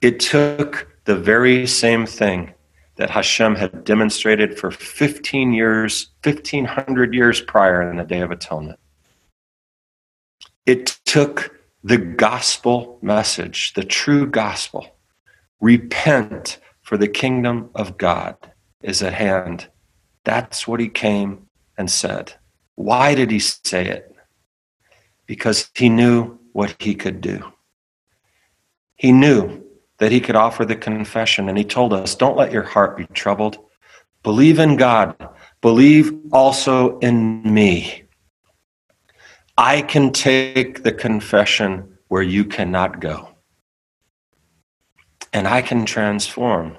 It 0.00 0.20
took 0.20 0.86
the 1.04 1.16
very 1.16 1.66
same 1.66 2.06
thing 2.06 2.54
that 2.94 3.10
Hashem 3.10 3.56
had 3.56 3.82
demonstrated 3.82 4.56
for 4.56 4.70
15 4.70 5.52
years, 5.52 6.10
1500 6.22 7.12
years 7.12 7.40
prior 7.40 7.90
in 7.90 7.96
the 7.96 8.04
Day 8.04 8.20
of 8.20 8.30
Atonement. 8.30 8.78
It 10.66 10.96
took 11.04 11.52
the 11.84 11.98
gospel 11.98 12.98
message, 13.02 13.74
the 13.74 13.84
true 13.84 14.26
gospel. 14.26 14.96
Repent, 15.60 16.58
for 16.80 16.96
the 16.96 17.08
kingdom 17.08 17.70
of 17.74 17.98
God 17.98 18.36
is 18.82 19.02
at 19.02 19.12
hand. 19.14 19.68
That's 20.24 20.66
what 20.66 20.80
he 20.80 20.88
came 20.88 21.46
and 21.76 21.90
said. 21.90 22.34
Why 22.74 23.14
did 23.14 23.30
he 23.30 23.38
say 23.38 23.86
it? 23.86 24.14
Because 25.26 25.70
he 25.74 25.88
knew 25.88 26.38
what 26.52 26.74
he 26.78 26.94
could 26.94 27.20
do. 27.20 27.52
He 28.96 29.12
knew 29.12 29.62
that 29.98 30.12
he 30.12 30.20
could 30.20 30.36
offer 30.36 30.64
the 30.64 30.76
confession. 30.76 31.48
And 31.48 31.56
he 31.56 31.64
told 31.64 31.92
us, 31.92 32.14
Don't 32.14 32.36
let 32.36 32.52
your 32.52 32.62
heart 32.62 32.96
be 32.96 33.06
troubled. 33.06 33.58
Believe 34.22 34.58
in 34.58 34.76
God. 34.76 35.16
Believe 35.60 36.12
also 36.32 36.98
in 37.00 37.42
me. 37.42 38.03
I 39.56 39.82
can 39.82 40.12
take 40.12 40.82
the 40.82 40.92
confession 40.92 41.98
where 42.08 42.22
you 42.22 42.44
cannot 42.44 43.00
go. 43.00 43.28
And 45.32 45.46
I 45.46 45.62
can 45.62 45.84
transform. 45.86 46.78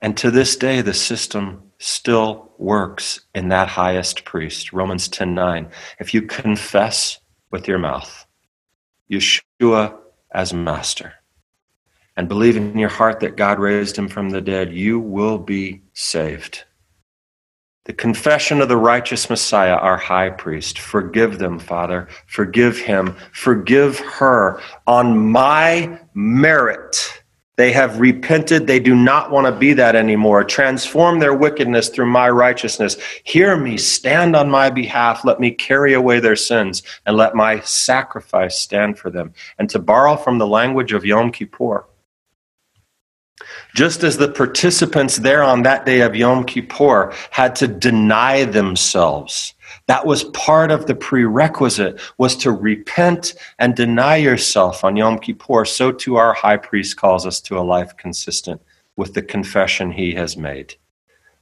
And 0.00 0.16
to 0.18 0.30
this 0.30 0.56
day, 0.56 0.80
the 0.80 0.94
system 0.94 1.72
still 1.78 2.52
works 2.58 3.20
in 3.34 3.48
that 3.48 3.68
highest 3.68 4.24
priest. 4.24 4.72
Romans 4.72 5.08
10 5.08 5.34
9. 5.34 5.70
If 5.98 6.14
you 6.14 6.22
confess 6.22 7.18
with 7.50 7.68
your 7.68 7.78
mouth, 7.78 8.26
Yeshua 9.10 9.96
as 10.32 10.52
master, 10.52 11.14
and 12.16 12.28
believe 12.28 12.56
in 12.56 12.78
your 12.78 12.88
heart 12.88 13.20
that 13.20 13.36
God 13.36 13.58
raised 13.58 13.96
him 13.96 14.08
from 14.08 14.30
the 14.30 14.40
dead, 14.40 14.72
you 14.72 14.98
will 14.98 15.38
be 15.38 15.82
saved. 15.92 16.64
The 17.88 17.94
confession 17.94 18.60
of 18.60 18.68
the 18.68 18.76
righteous 18.76 19.30
Messiah, 19.30 19.72
our 19.72 19.96
high 19.96 20.28
priest. 20.28 20.78
Forgive 20.78 21.38
them, 21.38 21.58
Father. 21.58 22.06
Forgive 22.26 22.76
him. 22.76 23.16
Forgive 23.32 23.98
her. 24.00 24.60
On 24.86 25.32
my 25.32 25.98
merit, 26.12 27.22
they 27.56 27.72
have 27.72 27.98
repented. 27.98 28.66
They 28.66 28.78
do 28.78 28.94
not 28.94 29.30
want 29.30 29.46
to 29.46 29.58
be 29.58 29.72
that 29.72 29.96
anymore. 29.96 30.44
Transform 30.44 31.18
their 31.18 31.32
wickedness 31.32 31.88
through 31.88 32.10
my 32.10 32.28
righteousness. 32.28 32.98
Hear 33.24 33.56
me. 33.56 33.78
Stand 33.78 34.36
on 34.36 34.50
my 34.50 34.68
behalf. 34.68 35.24
Let 35.24 35.40
me 35.40 35.50
carry 35.50 35.94
away 35.94 36.20
their 36.20 36.36
sins 36.36 36.82
and 37.06 37.16
let 37.16 37.34
my 37.34 37.60
sacrifice 37.60 38.60
stand 38.60 38.98
for 38.98 39.08
them. 39.08 39.32
And 39.58 39.70
to 39.70 39.78
borrow 39.78 40.16
from 40.16 40.36
the 40.36 40.46
language 40.46 40.92
of 40.92 41.06
Yom 41.06 41.32
Kippur, 41.32 41.86
just 43.74 44.02
as 44.02 44.16
the 44.16 44.28
participants 44.28 45.18
there 45.18 45.42
on 45.42 45.62
that 45.62 45.86
day 45.86 46.00
of 46.00 46.16
Yom 46.16 46.44
Kippur 46.44 47.12
had 47.30 47.54
to 47.56 47.68
deny 47.68 48.44
themselves. 48.44 49.54
That 49.86 50.06
was 50.06 50.24
part 50.24 50.70
of 50.70 50.86
the 50.86 50.94
prerequisite 50.94 52.00
was 52.18 52.36
to 52.36 52.50
repent 52.50 53.34
and 53.58 53.74
deny 53.74 54.16
yourself 54.16 54.84
on 54.84 54.96
Yom 54.96 55.18
Kippur. 55.18 55.64
So 55.64 55.92
too 55.92 56.16
our 56.16 56.32
high 56.32 56.56
priest 56.56 56.96
calls 56.96 57.26
us 57.26 57.40
to 57.42 57.58
a 57.58 57.60
life 57.60 57.96
consistent 57.96 58.60
with 58.96 59.14
the 59.14 59.22
confession 59.22 59.92
he 59.92 60.12
has 60.14 60.36
made. 60.36 60.74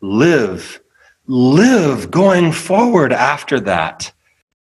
Live, 0.01 0.81
live 1.27 2.11
going 2.11 2.53
forward 2.53 3.13
after 3.13 3.59
that 3.61 4.13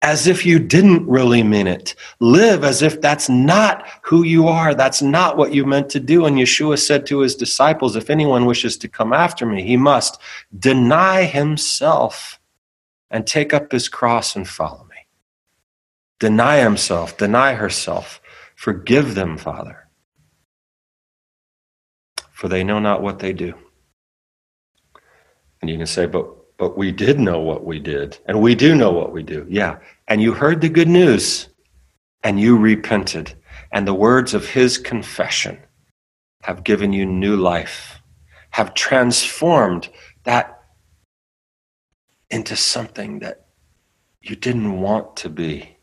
as 0.02 0.26
if 0.26 0.44
you 0.44 0.58
didn't 0.58 1.06
really 1.06 1.44
mean 1.44 1.68
it. 1.68 1.94
Live 2.18 2.64
as 2.64 2.82
if 2.82 3.00
that's 3.00 3.28
not 3.28 3.88
who 4.02 4.24
you 4.24 4.48
are. 4.48 4.74
That's 4.74 5.00
not 5.00 5.36
what 5.36 5.54
you 5.54 5.64
meant 5.64 5.88
to 5.90 6.00
do. 6.00 6.26
And 6.26 6.36
Yeshua 6.36 6.78
said 6.78 7.06
to 7.06 7.20
his 7.20 7.36
disciples, 7.36 7.94
If 7.94 8.10
anyone 8.10 8.44
wishes 8.44 8.76
to 8.78 8.88
come 8.88 9.12
after 9.12 9.46
me, 9.46 9.62
he 9.62 9.76
must 9.76 10.20
deny 10.58 11.24
himself 11.24 12.40
and 13.10 13.26
take 13.26 13.54
up 13.54 13.70
his 13.70 13.88
cross 13.88 14.34
and 14.34 14.48
follow 14.48 14.84
me. 14.90 14.96
Deny 16.18 16.58
himself, 16.58 17.16
deny 17.16 17.54
herself. 17.54 18.20
Forgive 18.56 19.14
them, 19.14 19.36
Father, 19.36 19.88
for 22.30 22.48
they 22.48 22.64
know 22.64 22.80
not 22.80 23.02
what 23.02 23.20
they 23.20 23.32
do. 23.32 23.54
And 25.60 25.70
you 25.70 25.76
can 25.76 25.86
say, 25.86 26.06
but 26.06 26.41
but 26.62 26.79
we 26.79 26.92
did 26.92 27.18
know 27.18 27.40
what 27.40 27.64
we 27.64 27.81
did, 27.81 28.16
and 28.27 28.40
we 28.40 28.55
do 28.55 28.77
know 28.77 28.92
what 28.92 29.11
we 29.11 29.20
do. 29.20 29.44
Yeah. 29.48 29.81
And 30.07 30.22
you 30.22 30.33
heard 30.33 30.61
the 30.61 30.68
good 30.68 30.87
news, 30.87 31.48
and 32.22 32.38
you 32.38 32.57
repented, 32.57 33.35
and 33.72 33.85
the 33.85 33.92
words 33.92 34.33
of 34.33 34.48
his 34.48 34.79
confession 34.79 35.59
have 36.42 36.62
given 36.62 36.92
you 36.92 37.05
new 37.05 37.35
life, 37.35 38.01
have 38.51 38.75
transformed 38.75 39.88
that 40.22 40.62
into 42.31 42.55
something 42.55 43.18
that 43.18 43.46
you 44.20 44.37
didn't 44.37 44.81
want 44.81 45.16
to 45.16 45.29
be. 45.29 45.77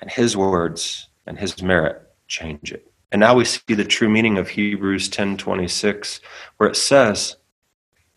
And 0.00 0.08
his 0.08 0.36
words 0.36 1.08
and 1.26 1.36
his 1.36 1.60
merit 1.60 2.00
change 2.28 2.70
it. 2.70 2.86
And 3.10 3.18
now 3.18 3.34
we 3.34 3.44
see 3.44 3.74
the 3.74 3.84
true 3.84 4.08
meaning 4.08 4.38
of 4.38 4.50
Hebrews 4.50 5.10
10:26 5.10 6.20
where 6.58 6.68
it 6.68 6.76
says, 6.76 7.38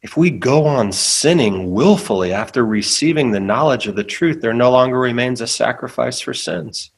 if 0.04 0.18
we 0.18 0.30
go 0.30 0.66
on 0.66 0.92
sinning 0.92 1.72
willfully 1.72 2.34
after 2.34 2.66
receiving 2.66 3.32
the 3.32 3.40
knowledge 3.40 3.88
of 3.88 3.96
the 3.96 4.04
truth, 4.04 4.42
there 4.42 4.54
no 4.54 4.70
longer 4.70 5.00
remains 5.00 5.40
a 5.40 5.48
sacrifice 5.48 6.20
for 6.20 6.34
sins, 6.34 6.92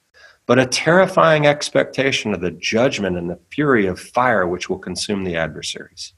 but 0.47 0.57
a 0.57 0.65
terrifying 0.65 1.45
expectation 1.45 2.33
of 2.33 2.41
the 2.41 2.49
judgment 2.49 3.15
and 3.15 3.29
the 3.29 3.39
fury 3.51 3.85
of 3.85 3.99
fire 3.99 4.47
which 4.47 4.69
will 4.69 4.79
consume 4.79 5.23
the 5.23 5.35
adversaries. 5.35 6.13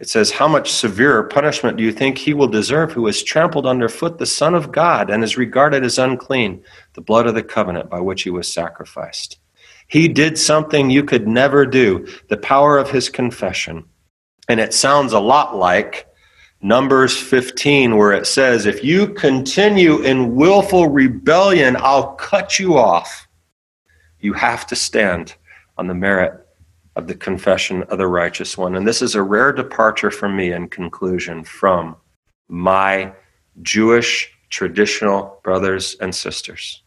It 0.00 0.08
says, 0.08 0.32
How 0.32 0.48
much 0.48 0.72
severer 0.72 1.22
punishment 1.22 1.76
do 1.76 1.84
you 1.84 1.92
think 1.92 2.18
he 2.18 2.34
will 2.34 2.48
deserve 2.48 2.90
who 2.90 3.06
has 3.06 3.22
trampled 3.22 3.64
underfoot 3.64 4.18
the 4.18 4.26
Son 4.26 4.56
of 4.56 4.72
God 4.72 5.10
and 5.10 5.22
is 5.22 5.36
regarded 5.36 5.84
as 5.84 5.96
unclean, 5.96 6.64
the 6.94 7.00
blood 7.00 7.28
of 7.28 7.36
the 7.36 7.42
covenant 7.44 7.88
by 7.88 8.00
which 8.00 8.24
he 8.24 8.30
was 8.30 8.52
sacrificed? 8.52 9.38
He 9.86 10.08
did 10.08 10.38
something 10.38 10.90
you 10.90 11.04
could 11.04 11.28
never 11.28 11.66
do, 11.66 12.08
the 12.28 12.36
power 12.36 12.78
of 12.78 12.90
his 12.90 13.08
confession 13.08 13.84
and 14.48 14.60
it 14.60 14.74
sounds 14.74 15.12
a 15.12 15.20
lot 15.20 15.56
like 15.56 16.08
Numbers 16.60 17.16
15, 17.16 17.96
where 17.96 18.12
it 18.12 18.26
says, 18.26 18.66
If 18.66 18.84
you 18.84 19.08
continue 19.08 20.02
in 20.02 20.34
willful 20.34 20.88
rebellion, 20.88 21.76
I'll 21.78 22.14
cut 22.14 22.58
you 22.58 22.78
off. 22.78 23.26
You 24.20 24.32
have 24.34 24.66
to 24.68 24.76
stand 24.76 25.34
on 25.76 25.88
the 25.88 25.94
merit 25.94 26.46
of 26.94 27.06
the 27.06 27.14
confession 27.14 27.82
of 27.84 27.98
the 27.98 28.06
righteous 28.06 28.56
one. 28.56 28.76
And 28.76 28.86
this 28.86 29.02
is 29.02 29.14
a 29.14 29.22
rare 29.22 29.52
departure 29.52 30.10
for 30.10 30.28
me 30.28 30.52
in 30.52 30.68
conclusion 30.68 31.42
from 31.42 31.96
my 32.48 33.12
Jewish 33.62 34.30
traditional 34.50 35.40
brothers 35.42 35.96
and 36.00 36.14
sisters. 36.14 36.82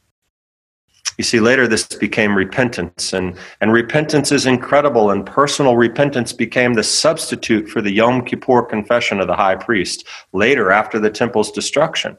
You 1.18 1.24
see, 1.24 1.40
later 1.40 1.68
this 1.68 1.86
became 1.86 2.36
repentance, 2.36 3.14
and, 3.14 3.38
and 3.62 3.72
repentance 3.72 4.34
is 4.34 4.46
incredible, 4.46 5.12
and 5.12 5.26
personal 5.26 5.78
repentance 5.78 6.34
became 6.34 6.74
the 6.74 6.84
substitute 6.84 7.70
for 7.70 7.82
the 7.82 7.92
Yom 7.92 8.26
Kippur 8.26 8.64
confession 8.64 9.22
of 9.22 9.28
the 9.28 9.36
high 9.36 9.56
priest 9.56 10.06
later 10.34 10.72
after 10.72 11.00
the 11.00 11.10
temple's 11.10 11.52
destruction. 11.52 12.18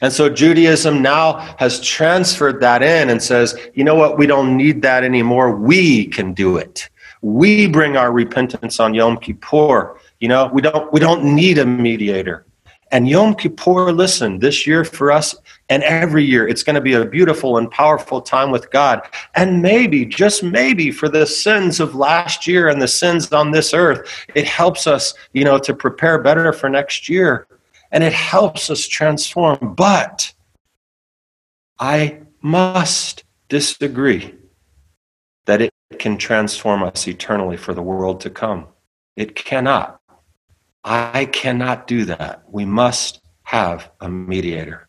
And 0.00 0.12
so 0.12 0.28
Judaism 0.28 1.02
now 1.02 1.38
has 1.58 1.80
transferred 1.80 2.60
that 2.60 2.82
in 2.82 3.10
and 3.10 3.22
says, 3.22 3.58
you 3.74 3.82
know 3.82 3.94
what, 3.94 4.18
we 4.18 4.26
don't 4.26 4.56
need 4.56 4.82
that 4.82 5.02
anymore. 5.02 5.54
We 5.56 6.06
can 6.06 6.34
do 6.34 6.56
it. 6.56 6.88
We 7.22 7.66
bring 7.66 7.96
our 7.96 8.12
repentance 8.12 8.78
on 8.78 8.94
Yom 8.94 9.18
Kippur. 9.18 9.98
You 10.20 10.28
know, 10.28 10.50
we 10.52 10.62
don't 10.62 10.92
we 10.92 11.00
don't 11.00 11.24
need 11.24 11.58
a 11.58 11.66
mediator. 11.66 12.45
And 12.92 13.08
Yom 13.08 13.34
Kippur, 13.34 13.92
listen, 13.92 14.38
this 14.38 14.66
year 14.66 14.84
for 14.84 15.10
us 15.10 15.34
and 15.68 15.82
every 15.82 16.24
year, 16.24 16.46
it's 16.46 16.62
going 16.62 16.74
to 16.76 16.80
be 16.80 16.94
a 16.94 17.04
beautiful 17.04 17.58
and 17.58 17.68
powerful 17.70 18.20
time 18.20 18.52
with 18.52 18.70
God. 18.70 19.02
And 19.34 19.60
maybe, 19.60 20.06
just 20.06 20.44
maybe, 20.44 20.92
for 20.92 21.08
the 21.08 21.26
sins 21.26 21.80
of 21.80 21.96
last 21.96 22.46
year 22.46 22.68
and 22.68 22.80
the 22.80 22.86
sins 22.86 23.32
on 23.32 23.50
this 23.50 23.74
earth, 23.74 24.08
it 24.36 24.46
helps 24.46 24.86
us, 24.86 25.14
you 25.32 25.44
know, 25.44 25.58
to 25.58 25.74
prepare 25.74 26.22
better 26.22 26.52
for 26.52 26.68
next 26.68 27.08
year. 27.08 27.48
And 27.90 28.04
it 28.04 28.12
helps 28.12 28.70
us 28.70 28.86
transform. 28.86 29.74
But 29.74 30.32
I 31.80 32.20
must 32.40 33.24
disagree 33.48 34.34
that 35.46 35.60
it 35.60 35.72
can 35.98 36.18
transform 36.18 36.84
us 36.84 37.08
eternally 37.08 37.56
for 37.56 37.74
the 37.74 37.82
world 37.82 38.20
to 38.20 38.30
come. 38.30 38.66
It 39.16 39.34
cannot. 39.34 40.00
I 40.88 41.24
cannot 41.24 41.88
do 41.88 42.04
that. 42.04 42.44
We 42.48 42.64
must 42.64 43.20
have 43.42 43.90
a 44.00 44.08
mediator, 44.08 44.88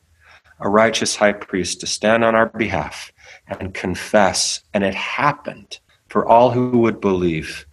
a 0.60 0.70
righteous 0.70 1.16
high 1.16 1.34
priest 1.34 1.80
to 1.80 1.88
stand 1.88 2.24
on 2.24 2.36
our 2.36 2.50
behalf 2.50 3.12
and 3.48 3.74
confess. 3.74 4.62
And 4.76 4.84
it 4.84 4.94
happened 4.94 5.80
for 6.08 6.28
all 6.28 6.52
who 6.52 6.78
would 6.78 7.02
believe. 7.02 7.66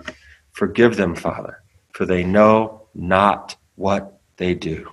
Forgive 0.53 0.97
them, 0.97 1.15
Father, 1.15 1.63
for 1.93 2.07
they 2.07 2.25
know 2.25 2.89
not 2.95 3.57
what 3.75 4.19
they 4.39 4.55
do. 4.55 4.91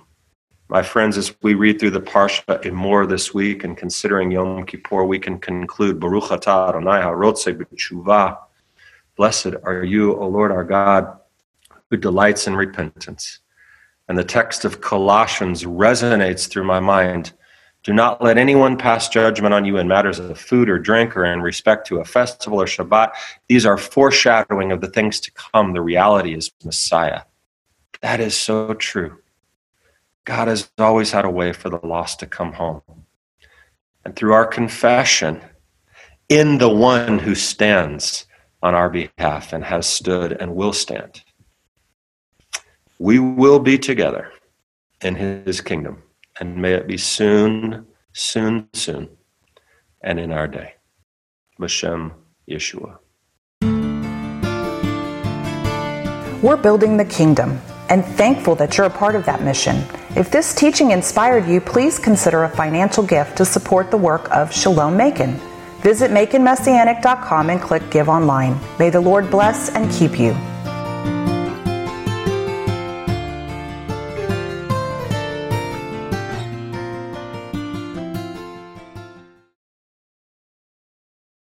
My 0.68 0.82
friends, 0.82 1.16
as 1.16 1.34
we 1.42 1.54
read 1.54 1.80
through 1.80 1.92
the 1.92 2.02
Parsha 2.02 2.62
Emor 2.64 3.08
this 3.08 3.32
week 3.32 3.64
and 3.64 3.78
considering 3.78 4.30
Yom 4.30 4.66
Kippur, 4.66 5.04
we 5.04 5.18
can 5.18 5.38
conclude 5.38 5.98
Baruch 5.98 6.24
atah 6.24 6.68
Adonai 6.68 7.00
ha'rotze 7.00 7.56
b'tshuva. 7.56 8.36
Blessed 9.16 9.54
are 9.64 9.84
you, 9.84 10.14
O 10.16 10.28
Lord 10.28 10.52
our 10.52 10.64
God, 10.64 11.18
who 11.92 11.98
delights 11.98 12.46
in 12.46 12.56
repentance. 12.56 13.40
And 14.08 14.16
the 14.16 14.24
text 14.24 14.64
of 14.64 14.80
Colossians 14.80 15.64
resonates 15.64 16.48
through 16.48 16.64
my 16.64 16.80
mind. 16.80 17.34
Do 17.82 17.92
not 17.92 18.22
let 18.22 18.38
anyone 18.38 18.78
pass 18.78 19.10
judgment 19.10 19.52
on 19.52 19.66
you 19.66 19.76
in 19.76 19.88
matters 19.88 20.18
of 20.18 20.40
food 20.40 20.70
or 20.70 20.78
drink 20.78 21.14
or 21.14 21.26
in 21.26 21.42
respect 21.42 21.86
to 21.88 21.98
a 21.98 22.04
festival 22.06 22.62
or 22.62 22.64
Shabbat. 22.64 23.12
These 23.48 23.66
are 23.66 23.76
foreshadowing 23.76 24.72
of 24.72 24.80
the 24.80 24.88
things 24.88 25.20
to 25.20 25.30
come. 25.32 25.74
The 25.74 25.82
reality 25.82 26.34
is 26.34 26.50
Messiah. 26.64 27.24
That 28.00 28.20
is 28.20 28.34
so 28.34 28.72
true. 28.72 29.18
God 30.24 30.48
has 30.48 30.70
always 30.78 31.12
had 31.12 31.26
a 31.26 31.30
way 31.30 31.52
for 31.52 31.68
the 31.68 31.86
lost 31.86 32.20
to 32.20 32.26
come 32.26 32.54
home. 32.54 32.80
And 34.02 34.16
through 34.16 34.32
our 34.32 34.46
confession 34.46 35.42
in 36.30 36.56
the 36.56 36.70
one 36.70 37.18
who 37.18 37.34
stands 37.34 38.24
on 38.62 38.74
our 38.74 38.88
behalf 38.88 39.52
and 39.52 39.62
has 39.64 39.86
stood 39.86 40.32
and 40.32 40.54
will 40.54 40.72
stand, 40.72 41.22
we 43.02 43.18
will 43.18 43.58
be 43.58 43.76
together 43.76 44.30
in 45.02 45.16
his 45.16 45.60
kingdom. 45.60 46.00
And 46.38 46.56
may 46.56 46.74
it 46.74 46.86
be 46.86 46.96
soon, 46.96 47.84
soon, 48.12 48.68
soon, 48.74 49.08
and 50.04 50.20
in 50.20 50.30
our 50.30 50.46
day. 50.46 50.74
Bashem 51.60 52.12
Yeshua. 52.48 52.98
We're 56.44 56.56
building 56.56 56.96
the 56.96 57.04
kingdom 57.04 57.60
and 57.88 58.04
thankful 58.04 58.54
that 58.54 58.78
you're 58.78 58.86
a 58.86 58.90
part 58.90 59.16
of 59.16 59.26
that 59.26 59.42
mission. 59.42 59.82
If 60.14 60.30
this 60.30 60.54
teaching 60.54 60.92
inspired 60.92 61.46
you, 61.48 61.60
please 61.60 61.98
consider 61.98 62.44
a 62.44 62.48
financial 62.48 63.02
gift 63.02 63.36
to 63.38 63.44
support 63.44 63.90
the 63.90 63.96
work 63.96 64.30
of 64.30 64.54
Shalom 64.54 64.96
Macon. 64.96 65.40
Visit 65.80 66.12
MaconMessianic.com 66.12 67.50
and 67.50 67.60
click 67.60 67.82
Give 67.90 68.08
Online. 68.08 68.56
May 68.78 68.90
the 68.90 69.00
Lord 69.00 69.28
bless 69.28 69.70
and 69.70 69.90
keep 69.90 70.20
you. 70.20 70.36